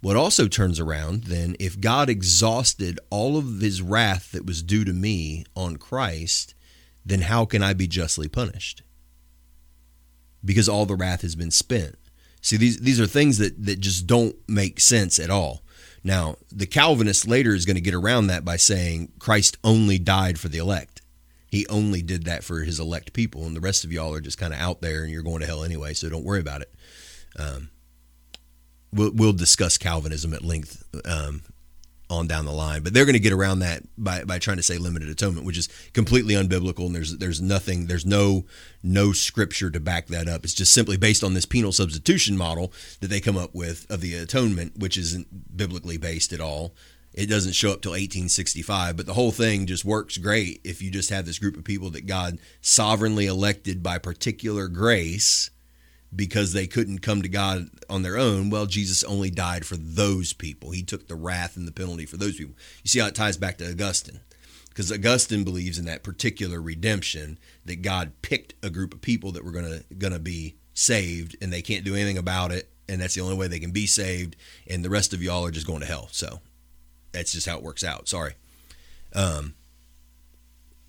What 0.00 0.16
also 0.16 0.48
turns 0.48 0.78
around 0.78 1.24
then 1.24 1.56
if 1.58 1.80
God 1.80 2.10
exhausted 2.10 3.00
all 3.10 3.36
of 3.36 3.60
his 3.60 3.80
wrath 3.80 4.32
that 4.32 4.46
was 4.46 4.62
due 4.62 4.84
to 4.84 4.92
me 4.92 5.46
on 5.56 5.78
Christ, 5.78 6.54
then 7.04 7.22
how 7.22 7.44
can 7.44 7.62
I 7.62 7.72
be 7.72 7.86
justly 7.86 8.28
punished? 8.28 8.82
Because 10.44 10.68
all 10.68 10.86
the 10.86 10.96
wrath 10.96 11.22
has 11.22 11.34
been 11.34 11.50
spent. 11.50 11.96
See 12.40 12.56
these 12.56 12.80
these 12.80 13.00
are 13.00 13.06
things 13.06 13.38
that 13.38 13.64
that 13.64 13.80
just 13.80 14.06
don't 14.06 14.36
make 14.48 14.80
sense 14.80 15.18
at 15.18 15.30
all. 15.30 15.62
Now, 16.02 16.36
the 16.52 16.66
Calvinist 16.66 17.26
later 17.26 17.54
is 17.54 17.64
going 17.64 17.76
to 17.76 17.80
get 17.80 17.94
around 17.94 18.26
that 18.26 18.44
by 18.44 18.56
saying 18.56 19.12
Christ 19.18 19.56
only 19.64 19.98
died 19.98 20.38
for 20.38 20.48
the 20.48 20.58
elect 20.58 20.94
he 21.54 21.68
only 21.68 22.02
did 22.02 22.24
that 22.24 22.42
for 22.42 22.64
his 22.64 22.80
elect 22.80 23.12
people, 23.12 23.46
and 23.46 23.54
the 23.54 23.60
rest 23.60 23.84
of 23.84 23.92
y'all 23.92 24.12
are 24.12 24.20
just 24.20 24.38
kind 24.38 24.52
of 24.52 24.58
out 24.58 24.80
there, 24.80 25.04
and 25.04 25.12
you're 25.12 25.22
going 25.22 25.38
to 25.38 25.46
hell 25.46 25.62
anyway. 25.62 25.94
So 25.94 26.08
don't 26.08 26.24
worry 26.24 26.40
about 26.40 26.62
it. 26.62 26.74
Um, 27.38 27.70
we'll, 28.92 29.12
we'll 29.14 29.32
discuss 29.32 29.78
Calvinism 29.78 30.34
at 30.34 30.42
length 30.42 30.82
um, 31.04 31.42
on 32.10 32.26
down 32.26 32.44
the 32.44 32.52
line, 32.52 32.82
but 32.82 32.92
they're 32.92 33.04
going 33.04 33.14
to 33.14 33.18
get 33.18 33.32
around 33.32 33.60
that 33.60 33.82
by, 33.96 34.24
by 34.24 34.38
trying 34.38 34.58
to 34.58 34.62
say 34.62 34.76
limited 34.76 35.08
atonement, 35.08 35.46
which 35.46 35.58
is 35.58 35.68
completely 35.92 36.34
unbiblical, 36.34 36.86
and 36.86 36.94
there's 36.94 37.16
there's 37.16 37.40
nothing, 37.40 37.86
there's 37.86 38.06
no 38.06 38.44
no 38.82 39.12
scripture 39.12 39.70
to 39.70 39.80
back 39.80 40.08
that 40.08 40.28
up. 40.28 40.44
It's 40.44 40.54
just 40.54 40.72
simply 40.72 40.96
based 40.96 41.24
on 41.24 41.34
this 41.34 41.46
penal 41.46 41.72
substitution 41.72 42.36
model 42.36 42.72
that 43.00 43.08
they 43.08 43.20
come 43.20 43.36
up 43.36 43.54
with 43.54 43.90
of 43.90 44.00
the 44.00 44.14
atonement, 44.14 44.78
which 44.78 44.96
isn't 44.98 45.56
biblically 45.56 45.96
based 45.96 46.32
at 46.32 46.40
all 46.40 46.74
it 47.14 47.26
doesn't 47.26 47.52
show 47.52 47.72
up 47.72 47.80
till 47.80 47.92
1865 47.92 48.96
but 48.96 49.06
the 49.06 49.14
whole 49.14 49.30
thing 49.30 49.66
just 49.66 49.84
works 49.84 50.18
great 50.18 50.60
if 50.64 50.82
you 50.82 50.90
just 50.90 51.10
have 51.10 51.24
this 51.24 51.38
group 51.38 51.56
of 51.56 51.64
people 51.64 51.90
that 51.90 52.06
god 52.06 52.38
sovereignly 52.60 53.26
elected 53.26 53.82
by 53.82 53.98
particular 53.98 54.68
grace 54.68 55.50
because 56.14 56.52
they 56.52 56.66
couldn't 56.66 57.00
come 57.00 57.22
to 57.22 57.28
god 57.28 57.68
on 57.88 58.02
their 58.02 58.16
own 58.16 58.50
well 58.50 58.66
jesus 58.66 59.04
only 59.04 59.30
died 59.30 59.64
for 59.64 59.76
those 59.76 60.32
people 60.32 60.70
he 60.70 60.82
took 60.82 61.08
the 61.08 61.14
wrath 61.14 61.56
and 61.56 61.66
the 61.66 61.72
penalty 61.72 62.06
for 62.06 62.16
those 62.16 62.36
people 62.36 62.54
you 62.82 62.88
see 62.88 62.98
how 62.98 63.06
it 63.06 63.14
ties 63.14 63.36
back 63.36 63.58
to 63.58 63.68
augustine 63.68 64.20
because 64.68 64.92
augustine 64.92 65.44
believes 65.44 65.78
in 65.78 65.84
that 65.84 66.02
particular 66.02 66.60
redemption 66.60 67.38
that 67.64 67.82
god 67.82 68.12
picked 68.22 68.54
a 68.64 68.70
group 68.70 68.94
of 68.94 69.00
people 69.00 69.32
that 69.32 69.44
were 69.44 69.52
going 69.52 70.12
to 70.12 70.18
be 70.18 70.54
saved 70.72 71.36
and 71.40 71.52
they 71.52 71.62
can't 71.62 71.84
do 71.84 71.94
anything 71.94 72.18
about 72.18 72.52
it 72.52 72.68
and 72.88 73.00
that's 73.00 73.14
the 73.14 73.20
only 73.20 73.36
way 73.36 73.48
they 73.48 73.60
can 73.60 73.70
be 73.70 73.86
saved 73.86 74.36
and 74.66 74.84
the 74.84 74.90
rest 74.90 75.12
of 75.12 75.22
y'all 75.22 75.44
are 75.44 75.50
just 75.50 75.66
going 75.66 75.80
to 75.80 75.86
hell 75.86 76.08
so 76.10 76.40
that's 77.14 77.32
just 77.32 77.46
how 77.46 77.56
it 77.56 77.62
works 77.62 77.84
out. 77.84 78.08
Sorry. 78.08 78.34
Um, 79.14 79.54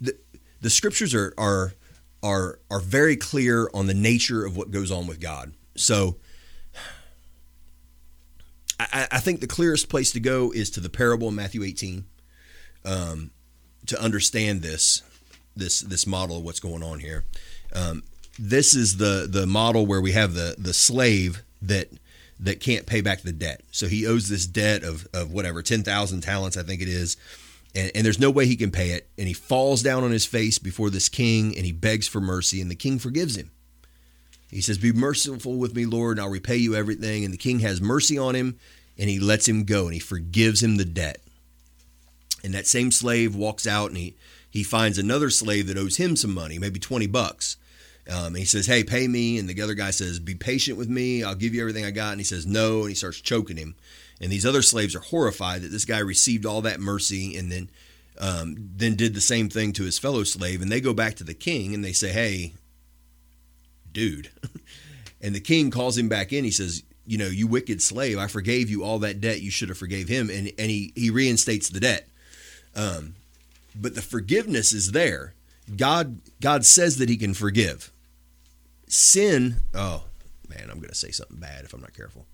the 0.02 0.18
the 0.60 0.70
scriptures 0.70 1.14
are 1.14 1.34
are 1.38 1.74
are 2.26 2.60
are 2.72 2.80
very 2.80 3.16
clear 3.16 3.70
on 3.72 3.86
the 3.86 3.94
nature 3.94 4.44
of 4.44 4.58
what 4.58 4.72
goes 4.72 4.90
on 4.90 5.06
with 5.06 5.22
God. 5.22 5.54
So 5.76 6.18
I, 8.80 9.08
I 9.12 9.20
think 9.20 9.42
the 9.42 9.48
clearest 9.48 9.90
place 9.90 10.12
to 10.14 10.20
go 10.20 10.52
is 10.52 10.72
to 10.72 10.80
the 10.80 10.90
parable 10.90 11.28
in 11.28 11.36
Matthew 11.36 11.64
18 11.64 12.04
um, 12.84 13.30
to 13.86 14.02
understand 14.02 14.64
this 14.64 15.04
this 15.56 15.82
this 15.82 16.08
model 16.08 16.38
of 16.38 16.44
what's 16.44 16.60
going 16.60 16.82
on 16.82 17.00
here. 17.00 17.26
Um, 17.74 18.02
this 18.40 18.76
is 18.76 18.98
the 18.98 19.28
the 19.30 19.46
model 19.46 19.86
where 19.86 20.02
we 20.02 20.14
have 20.14 20.34
the 20.34 20.56
the 20.58 20.74
slave 20.74 21.44
that 21.62 21.90
that 22.40 22.60
can't 22.60 22.88
pay 22.88 23.02
back 23.02 23.22
the 23.22 23.32
debt. 23.32 23.62
So 23.72 23.88
he 23.88 24.08
owes 24.08 24.30
this 24.30 24.48
debt 24.48 24.84
of, 24.84 25.08
of 25.14 25.32
whatever, 25.32 25.62
10,000 25.62 26.20
talents, 26.20 26.58
I 26.58 26.64
think 26.64 26.82
it 26.82 26.90
is. 26.90 27.16
And, 27.76 27.92
and 27.94 28.06
there's 28.06 28.20
no 28.20 28.32
way 28.32 28.46
he 28.48 28.56
can 28.56 28.72
pay 28.72 28.92
it. 28.92 29.10
And 29.18 29.28
he 29.28 29.34
falls 29.34 29.84
down 29.84 30.04
on 30.04 30.12
his 30.12 30.26
face 30.26 30.58
before 30.58 30.90
this 30.90 31.10
king 31.10 31.56
and 31.56 31.66
he 31.66 31.72
begs 31.72 32.08
for 32.08 32.22
mercy, 32.22 32.62
and 32.62 32.72
the 32.72 32.76
king 32.76 32.98
forgives 32.98 33.36
him. 33.36 33.52
He 34.50 34.62
says, 34.62 34.78
Be 34.78 34.94
merciful 34.94 35.58
with 35.58 35.76
me, 35.76 35.86
Lord, 35.86 36.18
and 36.18 36.26
I'll 36.26 36.32
repay 36.32 36.56
you 36.56 36.76
everything. 36.76 37.26
And 37.26 37.34
the 37.34 37.38
king 37.38 37.60
has 37.60 37.82
mercy 37.82 38.18
on 38.18 38.36
him 38.36 38.58
and 38.98 39.10
he 39.10 39.20
lets 39.20 39.48
him 39.48 39.66
go 39.66 39.86
and 39.86 39.94
he 39.94 40.00
forgives 40.00 40.64
him 40.64 40.78
the 40.78 40.86
debt. 40.86 41.20
And 42.44 42.54
that 42.54 42.68
same 42.68 42.92
slave 42.92 43.36
walks 43.36 43.68
out 43.68 43.90
and 43.90 43.98
he, 43.98 44.16
he 44.50 44.64
finds 44.64 44.98
another 44.98 45.30
slave 45.30 45.68
that 45.68 45.78
owes 45.78 45.98
him 45.98 46.16
some 46.16 46.34
money, 46.34 46.58
maybe 46.58 46.80
20 46.80 47.08
bucks. 47.08 47.58
Um, 48.08 48.28
and 48.28 48.38
he 48.38 48.46
says, 48.46 48.68
"Hey, 48.68 48.84
pay 48.84 49.08
me." 49.08 49.40
And 49.40 49.50
the 49.50 49.60
other 49.62 49.74
guy 49.74 49.90
says, 49.90 50.20
"Be 50.20 50.36
patient 50.36 50.78
with 50.78 50.88
me. 50.88 51.24
I'll 51.24 51.36
give 51.36 51.56
you 51.56 51.62
everything 51.62 51.86
I 51.86 51.92
got." 51.92 52.12
And 52.12 52.20
he 52.20 52.24
says, 52.24 52.46
"No." 52.46 52.82
And 52.82 52.90
he 52.90 52.96
starts 52.96 53.20
choking 53.20 53.58
him. 53.58 53.76
And 54.22 54.32
these 54.32 54.46
other 54.46 54.62
slaves 54.62 54.96
are 54.96 55.02
horrified 55.02 55.62
that 55.62 55.72
this 55.72 55.86
guy 55.86 56.00
received 56.00 56.46
all 56.46 56.62
that 56.62 56.80
mercy 56.80 57.36
and 57.38 57.52
then 57.52 57.70
um, 58.18 58.56
then 58.58 58.96
did 58.96 59.14
the 59.14 59.22
same 59.22 59.50
thing 59.50 59.74
to 59.74 59.84
his 59.84 60.00
fellow 60.00 60.24
slave. 60.24 60.62
And 60.62 60.72
they 60.72 60.80
go 60.80 60.94
back 60.94 61.16
to 61.16 61.26
the 61.26 61.34
king 61.34 61.74
and 61.74 61.84
they 61.84 61.92
say, 61.92 62.12
"Hey, 62.12 62.54
dude." 63.92 64.30
and 65.22 65.36
the 65.36 65.42
king 65.42 65.70
calls 65.70 65.98
him 65.98 66.08
back 66.08 66.32
in. 66.32 66.46
He 66.46 66.52
says, 66.52 66.84
"You 67.06 67.18
know, 67.18 67.28
you 67.28 67.46
wicked 67.48 67.82
slave. 67.82 68.18
I 68.18 68.28
forgave 68.28 68.70
you 68.70 68.84
all 68.84 69.00
that 69.00 69.20
debt. 69.20 69.42
You 69.42 69.52
should 69.52 69.70
have 69.70 69.78
forgave 69.78 70.08
him." 70.08 70.30
And 70.30 70.52
and 70.58 70.72
he 70.72 70.94
he 70.96 71.10
reinstates 71.10 71.70
the 71.70 71.82
debt. 71.82 72.08
Um, 72.76 73.16
but 73.76 73.96
the 73.96 74.02
forgiveness 74.02 74.72
is 74.74 74.92
there. 74.92 75.34
God 75.76 76.20
God 76.42 76.66
says 76.66 76.98
that 76.98 77.10
He 77.10 77.18
can 77.18 77.34
forgive. 77.34 77.92
Sin. 78.88 79.58
Oh 79.74 80.04
man, 80.48 80.70
I'm 80.70 80.78
going 80.78 80.90
to 80.90 80.96
say 80.96 81.12
something 81.12 81.38
bad 81.38 81.66
if 81.66 81.74
I'm 81.74 81.82
not 81.82 81.94
careful. 81.94 82.26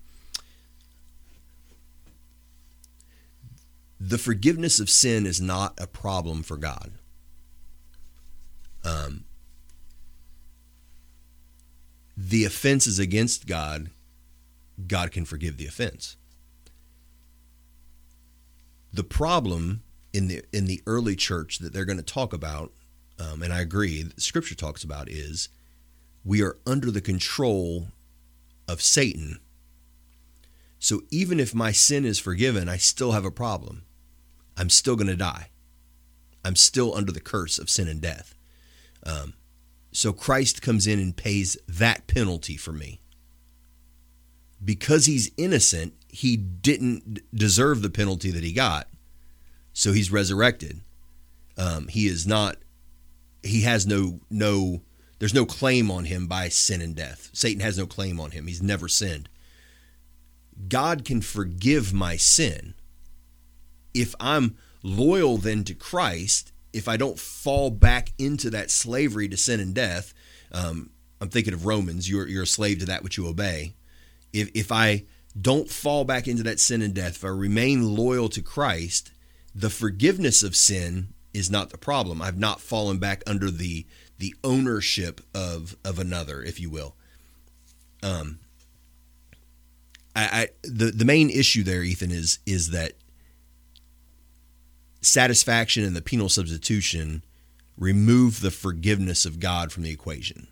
The 4.04 4.18
forgiveness 4.18 4.80
of 4.80 4.90
sin 4.90 5.28
is 5.28 5.40
not 5.40 5.80
a 5.80 5.86
problem 5.86 6.42
for 6.42 6.58
God. 6.58 6.94
Um, 8.84 9.26
the 12.18 12.44
offense 12.44 12.88
is 12.88 12.98
against 12.98 13.46
God. 13.46 13.92
God 14.88 15.12
can 15.12 15.24
forgive 15.24 15.58
the 15.58 15.68
offense. 15.68 16.18
The 18.92 19.04
problem 19.04 19.84
in 20.12 20.28
the 20.28 20.44
in 20.52 20.66
the 20.66 20.82
early 20.88 21.16
church 21.16 21.60
that 21.60 21.72
they're 21.72 21.86
going 21.86 21.98
to 21.98 22.04
talk 22.04 22.34
about, 22.34 22.72
um, 23.20 23.44
and 23.44 23.54
I 23.54 23.62
agree, 23.62 24.10
Scripture 24.18 24.56
talks 24.56 24.84
about 24.84 25.10
is 25.10 25.48
we 26.26 26.42
are 26.42 26.58
under 26.66 26.90
the 26.90 27.02
control 27.02 27.90
of 28.68 28.82
Satan. 28.82 29.42
So 30.80 31.04
even 31.12 31.40
if 31.40 31.54
my 31.54 31.72
sin 31.72 32.04
is 32.04 32.18
forgiven, 32.18 32.68
I 32.68 32.78
still 32.78 33.12
have 33.12 33.26
a 33.26 33.32
problem. 33.32 33.84
I'm 34.58 34.70
still 34.70 34.96
going 34.96 35.08
to 35.08 35.16
die. 35.16 35.50
I'm 36.44 36.56
still 36.56 36.96
under 36.96 37.12
the 37.12 37.20
curse 37.20 37.60
of 37.60 37.70
sin 37.70 37.88
and 37.88 38.02
death. 38.02 38.36
Um, 39.06 39.34
so 39.92 40.14
Christ 40.14 40.62
comes 40.62 40.88
in 40.88 41.00
and 41.00 41.16
pays 41.16 41.58
that 41.68 42.08
penalty 42.08 42.58
for 42.58 42.72
me. 42.72 43.02
Because 44.64 45.06
he's 45.06 45.32
innocent, 45.38 45.94
he 46.08 46.38
didn't 46.38 47.20
deserve 47.34 47.82
the 47.82 47.90
penalty 47.90 48.32
that 48.32 48.44
he 48.44 48.54
got. 48.54 48.88
So 49.74 49.92
he's 49.92 50.12
resurrected. 50.12 50.82
Um, 51.58 51.88
he 51.88 52.08
is 52.08 52.28
not. 52.28 52.58
He 53.44 53.62
has 53.62 53.88
no 53.88 54.20
no. 54.30 54.82
There's 55.20 55.34
no 55.34 55.46
claim 55.46 55.90
on 55.92 56.06
him 56.06 56.28
by 56.28 56.50
sin 56.50 56.82
and 56.82 56.96
death. 56.96 57.30
Satan 57.34 57.62
has 57.62 57.78
no 57.78 57.86
claim 57.86 58.20
on 58.20 58.32
him. 58.32 58.48
He's 58.48 58.62
never 58.62 58.88
sinned. 58.88 59.30
God 60.68 61.06
can 61.06 61.22
forgive 61.22 61.94
my 61.94 62.18
sin 62.18 62.74
if 63.94 64.16
I'm 64.20 64.58
loyal 64.84 65.38
then 65.38 65.64
to 65.66 65.74
Christ. 65.74 66.52
If 66.74 66.88
I 66.88 66.96
don't 66.96 67.20
fall 67.20 67.70
back 67.70 68.14
into 68.18 68.50
that 68.52 68.72
slavery 68.72 69.28
to 69.28 69.38
sin 69.38 69.60
and 69.60 69.76
death, 69.76 70.14
um, 70.54 70.92
I'm 71.20 71.30
thinking 71.30 71.54
of 71.54 71.66
Romans. 71.66 72.10
You're 72.10 72.28
you're 72.28 72.44
a 72.44 72.48
slave 72.48 72.80
to 72.80 72.86
that 72.86 73.04
which 73.04 73.18
you 73.18 73.28
obey. 73.28 73.76
If 74.34 74.50
if 74.56 74.72
I 74.72 75.06
don't 75.40 75.70
fall 75.70 76.04
back 76.04 76.28
into 76.28 76.44
that 76.44 76.60
sin 76.60 76.82
and 76.82 76.94
death, 76.94 77.16
if 77.16 77.26
I 77.26 77.30
remain 77.30 77.96
loyal 77.96 78.30
to 78.30 78.42
Christ, 78.42 79.12
the 79.54 79.70
forgiveness 79.70 80.44
of 80.44 80.56
sin 80.56 81.14
is 81.34 81.50
not 81.50 81.70
the 81.70 81.78
problem. 81.78 82.22
I've 82.22 82.40
not 82.40 82.62
fallen 82.62 82.98
back 82.98 83.24
under 83.28 83.52
the 83.52 83.86
the 84.18 84.36
ownership 84.44 85.22
of 85.34 85.76
of 85.84 86.00
another, 86.00 86.42
if 86.42 86.60
you 86.60 86.70
will. 86.70 86.96
Um, 88.04 88.40
I, 90.16 90.24
I 90.24 90.48
the 90.64 90.92
the 90.92 91.06
main 91.06 91.30
issue 91.30 91.64
there, 91.64 91.84
Ethan, 91.84 92.12
is 92.12 92.40
is 92.46 92.72
that 92.72 92.94
satisfaction 95.02 95.84
and 95.84 95.96
the 95.96 96.02
penal 96.02 96.30
substitution 96.30 97.24
remove 97.78 98.42
the 98.42 98.52
forgiveness 98.52 99.26
of 99.26 99.40
God 99.40 99.72
from 99.72 99.84
the 99.84 99.92
equation. 99.92 100.48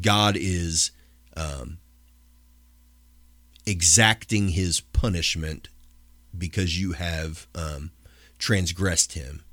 God 0.00 0.36
is 0.38 0.90
um, 1.36 1.78
exacting 3.66 4.48
His 4.48 4.80
punishment 4.80 5.68
because 6.36 6.80
you 6.80 6.92
have 6.92 7.46
um, 7.54 7.90
transgressed 8.38 9.12
him. 9.12 9.44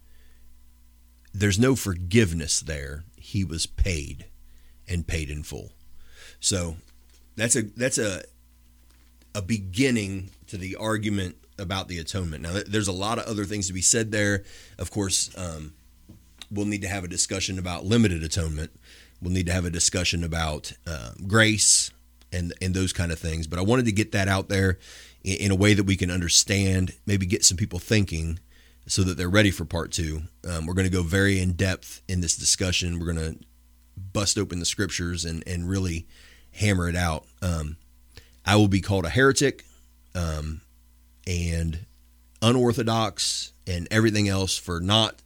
There's 1.33 1.59
no 1.59 1.75
forgiveness 1.75 2.59
there. 2.59 3.03
He 3.17 3.43
was 3.43 3.65
paid 3.65 4.25
and 4.87 5.05
paid 5.05 5.29
in 5.29 5.43
full. 5.43 5.73
So 6.39 6.77
that's 7.35 7.55
a 7.55 7.63
that's 7.63 7.97
a 7.97 8.23
a 9.35 9.41
beginning 9.41 10.31
to 10.47 10.57
the 10.57 10.75
argument 10.75 11.35
about 11.59 11.87
the 11.87 11.99
atonement. 11.99 12.43
Now, 12.43 12.61
there's 12.65 12.87
a 12.87 12.93
lot 12.93 13.19
of 13.19 13.25
other 13.25 13.45
things 13.45 13.67
to 13.67 13.73
be 13.73 13.81
said 13.81 14.11
there. 14.11 14.43
Of 14.77 14.91
course, 14.91 15.29
um, 15.37 15.73
we'll 16.51 16.65
need 16.65 16.81
to 16.81 16.87
have 16.87 17.03
a 17.03 17.07
discussion 17.07 17.59
about 17.59 17.85
limited 17.85 18.23
atonement. 18.23 18.71
We'll 19.21 19.33
need 19.33 19.47
to 19.47 19.53
have 19.53 19.65
a 19.65 19.69
discussion 19.69 20.23
about 20.23 20.73
uh, 20.87 21.11
grace 21.27 21.91
and 22.31 22.53
and 22.61 22.73
those 22.73 22.93
kind 22.93 23.11
of 23.11 23.19
things. 23.19 23.47
But 23.47 23.59
I 23.59 23.63
wanted 23.63 23.85
to 23.85 23.91
get 23.91 24.11
that 24.13 24.27
out 24.27 24.49
there 24.49 24.77
in, 25.23 25.37
in 25.37 25.51
a 25.51 25.55
way 25.55 25.73
that 25.73 25.83
we 25.83 25.95
can 25.95 26.11
understand, 26.11 26.93
maybe 27.05 27.25
get 27.25 27.43
some 27.43 27.57
people 27.57 27.79
thinking 27.79 28.39
so 28.87 29.03
that 29.03 29.17
they're 29.17 29.29
ready 29.29 29.51
for 29.51 29.65
part 29.65 29.91
two. 29.91 30.23
Um, 30.49 30.65
we're 30.65 30.73
going 30.73 30.89
to 30.89 30.95
go 30.95 31.03
very 31.03 31.39
in 31.39 31.53
depth 31.53 32.01
in 32.07 32.21
this 32.21 32.35
discussion. 32.35 32.99
We're 32.99 33.13
going 33.13 33.35
to 33.35 33.45
bust 34.13 34.37
open 34.37 34.59
the 34.59 34.65
scriptures 34.65 35.25
and, 35.25 35.43
and 35.45 35.69
really 35.69 36.07
hammer 36.53 36.89
it 36.89 36.95
out. 36.95 37.25
Um, 37.41 37.77
I 38.45 38.55
will 38.55 38.67
be 38.67 38.81
called 38.81 39.05
a 39.05 39.09
heretic 39.09 39.65
um, 40.15 40.61
and 41.29 41.85
unorthodox 42.41 43.53
and 43.67 43.87
everything 43.91 44.27
else 44.27 44.57
for 44.57 44.79
not 44.79 45.21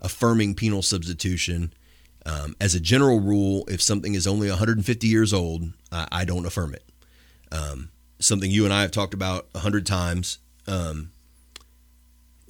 affirming 0.00 0.54
penal 0.54 0.80
substitution. 0.82 1.74
Um, 2.24 2.56
as 2.60 2.74
a 2.74 2.80
general 2.80 3.20
rule, 3.20 3.64
if 3.68 3.82
something 3.82 4.14
is 4.14 4.26
only 4.26 4.48
150 4.48 5.06
years 5.06 5.32
old, 5.34 5.64
I, 5.90 6.08
I 6.10 6.24
don't 6.24 6.46
affirm 6.46 6.74
it. 6.74 6.84
Um, 7.50 7.90
something 8.18 8.50
you 8.50 8.64
and 8.64 8.72
I 8.72 8.80
have 8.80 8.92
talked 8.92 9.12
about 9.12 9.48
a 9.54 9.58
hundred 9.58 9.84
times. 9.84 10.38
Um, 10.66 11.10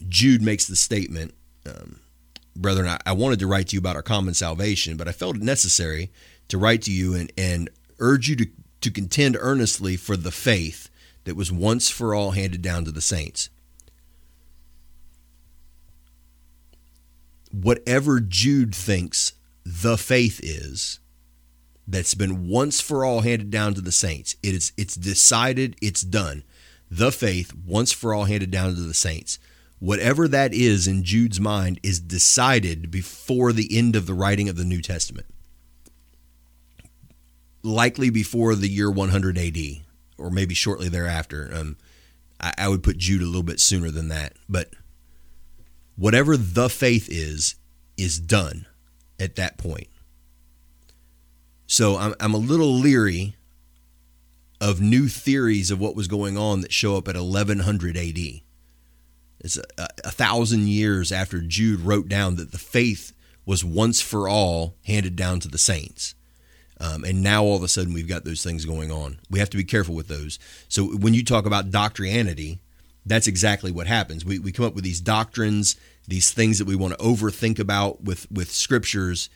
Jude 0.08 0.42
makes 0.42 0.66
the 0.66 0.76
statement, 0.76 1.34
um, 1.66 2.00
brethren, 2.54 2.86
I, 2.86 2.98
I, 3.04 3.12
wanted 3.12 3.40
to 3.40 3.46
write 3.46 3.68
to 3.68 3.76
you 3.76 3.80
about 3.80 3.96
our 3.96 4.02
common 4.02 4.34
salvation, 4.34 4.96
but 4.96 5.08
I 5.08 5.12
felt 5.12 5.36
it 5.36 5.42
necessary 5.42 6.12
to 6.48 6.58
write 6.58 6.82
to 6.82 6.92
you 6.92 7.14
and, 7.14 7.32
and 7.36 7.70
urge 7.98 8.28
you 8.28 8.36
to, 8.36 8.46
to 8.82 8.90
contend 8.90 9.36
earnestly 9.40 9.96
for 9.96 10.16
the 10.16 10.30
faith 10.30 10.90
that 11.24 11.36
was 11.36 11.52
once 11.52 11.88
for 11.88 12.14
all 12.14 12.32
handed 12.32 12.62
down 12.62 12.84
to 12.84 12.90
the 12.90 13.00
saints. 13.00 13.48
Whatever 17.50 18.20
Jude 18.20 18.74
thinks 18.74 19.32
the 19.64 19.98
faith 19.98 20.40
is, 20.42 21.00
that's 21.86 22.14
been 22.14 22.48
once 22.48 22.80
for 22.80 23.04
all 23.04 23.20
handed 23.20 23.50
down 23.50 23.74
to 23.74 23.80
the 23.80 23.92
saints. 23.92 24.36
It 24.42 24.54
is 24.54 24.72
it's 24.76 24.94
decided, 24.94 25.76
it's 25.82 26.02
done. 26.02 26.44
The 26.90 27.12
faith 27.12 27.52
once 27.54 27.92
for 27.92 28.14
all 28.14 28.24
handed 28.24 28.50
down 28.50 28.74
to 28.74 28.80
the 28.80 28.94
saints 28.94 29.38
whatever 29.82 30.28
that 30.28 30.54
is 30.54 30.86
in 30.86 31.02
Jude's 31.02 31.40
mind 31.40 31.80
is 31.82 31.98
decided 31.98 32.88
before 32.88 33.52
the 33.52 33.76
end 33.76 33.96
of 33.96 34.06
the 34.06 34.14
writing 34.14 34.48
of 34.48 34.54
the 34.54 34.64
New 34.64 34.80
Testament. 34.80 35.26
Likely 37.64 38.08
before 38.08 38.54
the 38.54 38.68
year 38.68 38.88
100 38.88 39.36
AD, 39.36 39.56
or 40.22 40.30
maybe 40.30 40.54
shortly 40.54 40.88
thereafter. 40.88 41.50
Um, 41.52 41.76
I, 42.40 42.54
I 42.58 42.68
would 42.68 42.82
put 42.82 42.98
Jude 42.98 43.22
a 43.22 43.26
little 43.26 43.42
bit 43.42 43.60
sooner 43.60 43.90
than 43.90 44.08
that. 44.08 44.34
But 44.48 44.70
whatever 45.96 46.36
the 46.36 46.68
faith 46.68 47.08
is, 47.10 47.56
is 47.96 48.18
done 48.18 48.66
at 49.18 49.36
that 49.36 49.58
point. 49.58 49.88
So 51.66 51.96
I'm, 51.96 52.14
I'm 52.20 52.34
a 52.34 52.38
little 52.38 52.74
leery 52.74 53.36
of 54.60 54.80
new 54.80 55.08
theories 55.08 55.70
of 55.70 55.80
what 55.80 55.96
was 55.96 56.06
going 56.06 56.36
on 56.36 56.60
that 56.60 56.72
show 56.72 56.96
up 56.96 57.08
at 57.08 57.16
1100 57.16 57.96
AD. 57.96 58.18
It's 59.40 59.56
a, 59.56 59.88
a, 60.04 60.10
thousand 60.10 60.68
years 60.68 61.10
after 61.10 61.40
Jude 61.40 61.80
wrote 61.80 62.08
down 62.08 62.36
that 62.36 62.52
the 62.52 62.58
faith 62.58 63.12
was 63.44 63.64
once 63.64 64.00
for 64.00 64.28
all 64.28 64.76
handed 64.86 65.16
down 65.16 65.40
to 65.40 65.48
the 65.48 65.58
saints. 65.58 66.14
Um, 66.82 67.04
and 67.04 67.22
now 67.22 67.44
all 67.44 67.56
of 67.56 67.62
a 67.62 67.68
sudden 67.68 67.94
we've 67.94 68.08
got 68.08 68.24
those 68.24 68.42
things 68.42 68.64
going 68.64 68.90
on. 68.90 69.20
We 69.30 69.38
have 69.38 69.50
to 69.50 69.56
be 69.56 69.64
careful 69.64 69.94
with 69.94 70.08
those. 70.08 70.40
So 70.68 70.86
when 70.86 71.14
you 71.14 71.24
talk 71.24 71.46
about 71.46 71.70
doctrianity, 71.70 72.58
that's 73.06 73.28
exactly 73.28 73.70
what 73.70 73.86
happens. 73.86 74.24
We, 74.24 74.40
we 74.40 74.50
come 74.50 74.64
up 74.64 74.74
with 74.74 74.82
these 74.82 75.00
doctrines, 75.00 75.76
these 76.08 76.32
things 76.32 76.58
that 76.58 76.66
we 76.66 76.74
want 76.74 76.98
to 76.98 77.04
overthink 77.04 77.60
about 77.60 78.02
with, 78.02 78.30
with 78.32 78.50
scriptures 78.50 79.30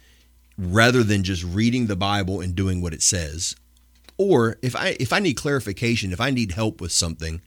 rather 0.58 1.04
than 1.04 1.22
just 1.22 1.44
reading 1.44 1.86
the 1.86 1.94
Bible 1.96 2.40
and 2.40 2.54
doing 2.54 2.80
what 2.80 2.92
it 2.92 3.02
says. 3.02 3.54
Or 4.18 4.56
if 4.62 4.74
I 4.74 4.96
if 4.98 5.12
I 5.12 5.18
need 5.18 5.34
clarification, 5.34 6.12
if 6.12 6.20
I 6.20 6.30
need 6.30 6.52
help 6.52 6.80
with 6.80 6.90
something, 6.90 7.42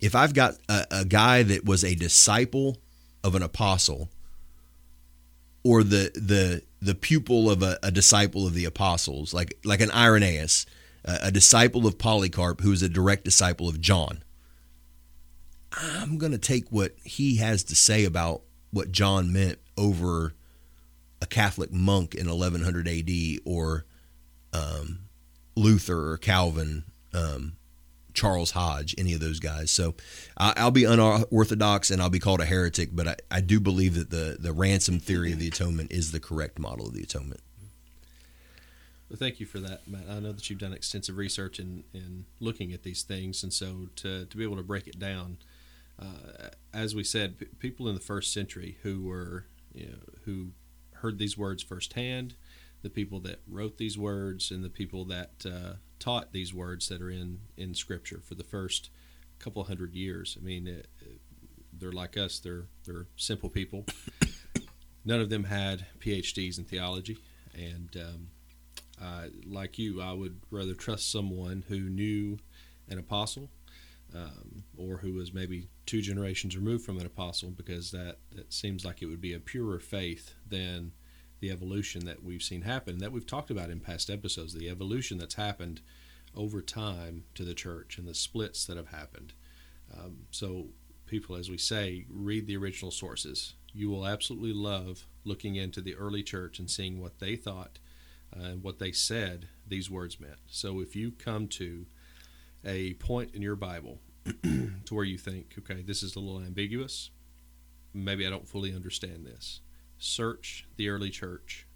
if 0.00 0.14
I've 0.16 0.34
got 0.34 0.56
a, 0.68 0.84
a 0.90 1.04
guy 1.04 1.44
that 1.44 1.64
was 1.64 1.84
a 1.84 1.94
disciple 1.94 2.78
of 3.22 3.36
an 3.36 3.42
apostle 3.42 4.08
or 5.64 5.82
the 5.82 6.10
the 6.14 6.62
the 6.80 6.94
pupil 6.94 7.50
of 7.50 7.62
a, 7.62 7.78
a 7.82 7.90
disciple 7.90 8.46
of 8.46 8.54
the 8.54 8.64
apostles, 8.64 9.32
like 9.32 9.58
like 9.64 9.80
an 9.80 9.90
Irenaeus, 9.90 10.66
a, 11.04 11.18
a 11.24 11.30
disciple 11.30 11.86
of 11.86 11.98
Polycarp, 11.98 12.60
who 12.60 12.72
is 12.72 12.82
a 12.82 12.88
direct 12.88 13.24
disciple 13.24 13.68
of 13.68 13.80
John. 13.80 14.22
I'm 15.72 16.18
to 16.32 16.38
take 16.38 16.68
what 16.70 16.94
he 17.02 17.36
has 17.36 17.64
to 17.64 17.74
say 17.74 18.04
about 18.04 18.42
what 18.72 18.92
John 18.92 19.32
meant 19.32 19.58
over 19.76 20.34
a 21.22 21.26
Catholic 21.26 21.72
monk 21.72 22.14
in 22.14 22.28
1100 22.28 22.88
AD 22.88 23.10
or 23.44 23.86
um, 24.52 25.00
Luther 25.54 26.10
or 26.10 26.18
Calvin, 26.18 26.84
um, 27.14 27.54
Charles 28.14 28.52
Hodge, 28.52 28.94
any 28.98 29.14
of 29.14 29.20
those 29.20 29.40
guys. 29.40 29.70
So 29.70 29.94
I, 30.36 30.64
will 30.64 30.70
be 30.70 30.84
unorthodox 30.84 31.90
and 31.90 32.02
I'll 32.02 32.10
be 32.10 32.18
called 32.18 32.40
a 32.40 32.44
heretic, 32.44 32.90
but 32.92 33.08
I, 33.08 33.16
I 33.30 33.40
do 33.40 33.60
believe 33.60 33.94
that 33.94 34.10
the, 34.10 34.36
the 34.38 34.52
ransom 34.52 34.98
theory 34.98 35.32
of 35.32 35.38
the 35.38 35.48
atonement 35.48 35.92
is 35.92 36.12
the 36.12 36.20
correct 36.20 36.58
model 36.58 36.88
of 36.88 36.94
the 36.94 37.02
atonement. 37.02 37.40
Well, 39.08 39.18
thank 39.18 39.40
you 39.40 39.46
for 39.46 39.58
that, 39.58 39.86
Matt. 39.86 40.04
I 40.10 40.20
know 40.20 40.32
that 40.32 40.48
you've 40.48 40.58
done 40.58 40.72
extensive 40.72 41.18
research 41.18 41.58
in, 41.58 41.84
in 41.92 42.24
looking 42.40 42.72
at 42.72 42.82
these 42.82 43.02
things, 43.02 43.42
and 43.42 43.52
so 43.52 43.88
to, 43.96 44.24
to 44.24 44.36
be 44.36 44.42
able 44.42 44.56
to 44.56 44.62
break 44.62 44.86
it 44.86 44.98
down, 44.98 45.36
uh, 46.00 46.48
as 46.72 46.94
we 46.94 47.04
said, 47.04 47.38
p- 47.38 47.46
people 47.58 47.88
in 47.88 47.94
the 47.94 48.00
first 48.00 48.32
century 48.32 48.78
who 48.82 49.02
were 49.06 49.44
you 49.74 49.86
know, 49.86 49.98
who 50.24 50.48
heard 50.94 51.18
these 51.18 51.36
words 51.36 51.62
firsthand, 51.62 52.34
the 52.82 52.90
people 52.90 53.20
that 53.20 53.40
wrote 53.48 53.78
these 53.78 53.96
words, 53.96 54.50
and 54.50 54.64
the 54.64 54.70
people 54.70 55.04
that 55.06 55.46
uh, 55.46 55.74
taught 55.98 56.32
these 56.32 56.52
words 56.52 56.88
that 56.88 57.00
are 57.00 57.10
in 57.10 57.40
in 57.56 57.74
Scripture 57.74 58.20
for 58.22 58.34
the 58.34 58.44
first 58.44 58.90
couple 59.38 59.64
hundred 59.64 59.94
years. 59.94 60.36
I 60.40 60.44
mean, 60.44 60.66
it, 60.66 60.88
they're 61.72 61.92
like 61.92 62.16
us. 62.16 62.38
They're 62.38 62.66
they're 62.84 63.06
simple 63.16 63.48
people. 63.48 63.86
None 65.04 65.20
of 65.20 65.30
them 65.30 65.44
had 65.44 65.86
PhDs 65.98 66.58
in 66.58 66.64
theology, 66.64 67.18
and 67.54 67.96
um, 67.96 68.28
uh, 69.02 69.26
like 69.46 69.78
you, 69.78 70.00
I 70.00 70.12
would 70.12 70.40
rather 70.50 70.74
trust 70.74 71.10
someone 71.10 71.64
who 71.68 71.80
knew 71.80 72.38
an 72.88 72.98
apostle 72.98 73.50
um, 74.14 74.64
or 74.76 74.98
who 74.98 75.14
was 75.14 75.32
maybe 75.32 75.68
two 75.86 76.00
generations 76.00 76.56
removed 76.56 76.84
from 76.84 76.98
an 76.98 77.06
apostle, 77.06 77.50
because 77.50 77.90
that, 77.90 78.18
that 78.34 78.52
seems 78.52 78.84
like 78.84 79.02
it 79.02 79.06
would 79.06 79.20
be 79.20 79.34
a 79.34 79.40
purer 79.40 79.80
faith 79.80 80.34
than 80.48 80.92
the 81.42 81.50
evolution 81.50 82.06
that 82.06 82.22
we've 82.22 82.42
seen 82.42 82.62
happen, 82.62 82.98
that 82.98 83.10
we've 83.10 83.26
talked 83.26 83.50
about 83.50 83.68
in 83.68 83.80
past 83.80 84.08
episodes, 84.08 84.54
the 84.54 84.70
evolution 84.70 85.18
that's 85.18 85.34
happened 85.34 85.80
over 86.36 86.62
time 86.62 87.24
to 87.34 87.44
the 87.44 87.52
church 87.52 87.98
and 87.98 88.06
the 88.06 88.14
splits 88.14 88.64
that 88.64 88.76
have 88.76 88.88
happened. 88.88 89.34
Um, 89.92 90.18
so, 90.30 90.68
people, 91.04 91.34
as 91.34 91.50
we 91.50 91.58
say, 91.58 92.06
read 92.08 92.46
the 92.46 92.56
original 92.56 92.92
sources. 92.92 93.54
You 93.74 93.90
will 93.90 94.06
absolutely 94.06 94.52
love 94.52 95.06
looking 95.24 95.56
into 95.56 95.80
the 95.80 95.96
early 95.96 96.22
church 96.22 96.60
and 96.60 96.70
seeing 96.70 97.00
what 97.00 97.18
they 97.18 97.34
thought 97.34 97.80
uh, 98.34 98.44
and 98.44 98.62
what 98.62 98.78
they 98.78 98.92
said 98.92 99.48
these 99.66 99.90
words 99.90 100.20
meant. 100.20 100.38
So, 100.46 100.78
if 100.78 100.94
you 100.94 101.10
come 101.10 101.48
to 101.48 101.86
a 102.64 102.94
point 102.94 103.34
in 103.34 103.42
your 103.42 103.56
Bible 103.56 103.98
to 104.44 104.94
where 104.94 105.04
you 105.04 105.18
think, 105.18 105.56
okay, 105.58 105.82
this 105.82 106.04
is 106.04 106.14
a 106.14 106.20
little 106.20 106.40
ambiguous. 106.40 107.10
Maybe 107.92 108.24
I 108.24 108.30
don't 108.30 108.46
fully 108.46 108.72
understand 108.72 109.26
this. 109.26 109.60
Search 110.02 110.66
the 110.76 110.88
early 110.88 111.10
church 111.10 111.66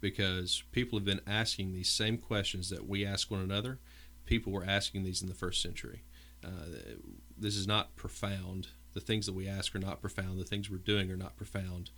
because 0.00 0.62
people 0.70 0.98
have 0.98 1.04
been 1.04 1.20
asking 1.26 1.72
these 1.72 1.88
same 1.88 2.16
questions 2.16 2.70
that 2.70 2.88
we 2.88 3.04
ask 3.04 3.28
one 3.28 3.40
another. 3.40 3.80
People 4.24 4.52
were 4.52 4.64
asking 4.64 5.02
these 5.02 5.20
in 5.20 5.28
the 5.28 5.34
first 5.34 5.60
century. 5.60 6.04
Uh, 6.44 6.94
this 7.36 7.56
is 7.56 7.66
not 7.66 7.96
profound. 7.96 8.68
The 8.94 9.00
things 9.00 9.26
that 9.26 9.34
we 9.34 9.48
ask 9.48 9.74
are 9.74 9.80
not 9.80 10.00
profound. 10.00 10.38
The 10.38 10.44
things 10.44 10.70
we're 10.70 10.78
doing 10.78 11.10
are 11.10 11.16
not 11.16 11.36
profound. 11.36 11.90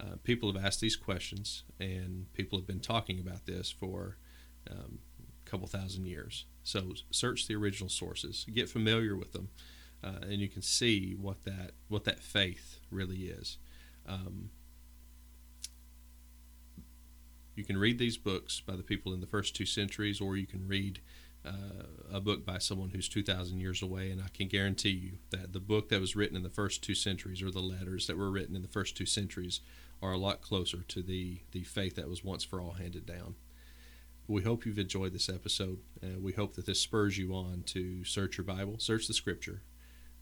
Uh, 0.00 0.16
people 0.22 0.52
have 0.52 0.64
asked 0.64 0.80
these 0.80 0.94
questions, 0.94 1.64
and 1.80 2.32
people 2.34 2.56
have 2.56 2.66
been 2.66 2.80
talking 2.80 3.18
about 3.18 3.46
this 3.46 3.68
for 3.70 4.18
um, 4.70 5.00
a 5.44 5.50
couple 5.50 5.66
thousand 5.66 6.06
years. 6.06 6.46
So 6.62 6.92
search 7.10 7.48
the 7.48 7.56
original 7.56 7.88
sources, 7.88 8.46
get 8.52 8.68
familiar 8.68 9.16
with 9.16 9.32
them, 9.32 9.48
uh, 10.04 10.20
and 10.22 10.40
you 10.40 10.48
can 10.48 10.62
see 10.62 11.14
what 11.14 11.42
that 11.44 11.72
what 11.88 12.04
that 12.04 12.20
faith 12.20 12.78
really 12.90 13.24
is. 13.24 13.58
Um, 14.06 14.50
you 17.54 17.64
can 17.64 17.76
read 17.76 17.98
these 17.98 18.16
books 18.16 18.60
by 18.60 18.76
the 18.76 18.82
people 18.82 19.12
in 19.12 19.20
the 19.20 19.26
first 19.26 19.54
two 19.54 19.66
centuries, 19.66 20.20
or 20.20 20.36
you 20.36 20.46
can 20.46 20.66
read 20.66 21.00
uh, 21.44 21.84
a 22.12 22.20
book 22.20 22.46
by 22.46 22.58
someone 22.58 22.90
who's 22.90 23.08
2,000 23.08 23.58
years 23.58 23.82
away. 23.82 24.10
And 24.10 24.22
I 24.22 24.28
can 24.32 24.48
guarantee 24.48 24.90
you 24.90 25.12
that 25.30 25.52
the 25.52 25.60
book 25.60 25.88
that 25.88 26.00
was 26.00 26.16
written 26.16 26.36
in 26.36 26.42
the 26.42 26.50
first 26.50 26.82
two 26.82 26.94
centuries, 26.94 27.42
or 27.42 27.50
the 27.50 27.60
letters 27.60 28.06
that 28.06 28.16
were 28.16 28.30
written 28.30 28.56
in 28.56 28.62
the 28.62 28.68
first 28.68 28.96
two 28.96 29.06
centuries, 29.06 29.60
are 30.00 30.12
a 30.12 30.18
lot 30.18 30.40
closer 30.40 30.82
to 30.88 31.02
the, 31.02 31.40
the 31.52 31.62
faith 31.64 31.96
that 31.96 32.08
was 32.08 32.24
once 32.24 32.44
for 32.44 32.60
all 32.60 32.72
handed 32.72 33.06
down. 33.06 33.34
We 34.28 34.42
hope 34.42 34.64
you've 34.64 34.78
enjoyed 34.78 35.12
this 35.12 35.28
episode. 35.28 35.80
Uh, 36.02 36.18
we 36.20 36.32
hope 36.32 36.54
that 36.54 36.66
this 36.66 36.80
spurs 36.80 37.18
you 37.18 37.34
on 37.34 37.64
to 37.66 38.04
search 38.04 38.38
your 38.38 38.44
Bible, 38.44 38.78
search 38.78 39.06
the 39.06 39.14
Scripture, 39.14 39.62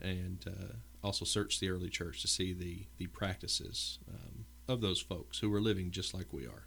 and 0.00 0.44
uh, 0.46 0.74
also 1.02 1.24
search 1.24 1.60
the 1.60 1.70
early 1.70 1.90
church 1.90 2.22
to 2.22 2.28
see 2.28 2.52
the, 2.52 2.86
the 2.96 3.06
practices 3.08 3.98
um, 4.08 4.46
of 4.68 4.80
those 4.80 5.00
folks 5.00 5.38
who 5.38 5.50
were 5.50 5.60
living 5.60 5.90
just 5.90 6.14
like 6.14 6.32
we 6.32 6.46
are. 6.46 6.66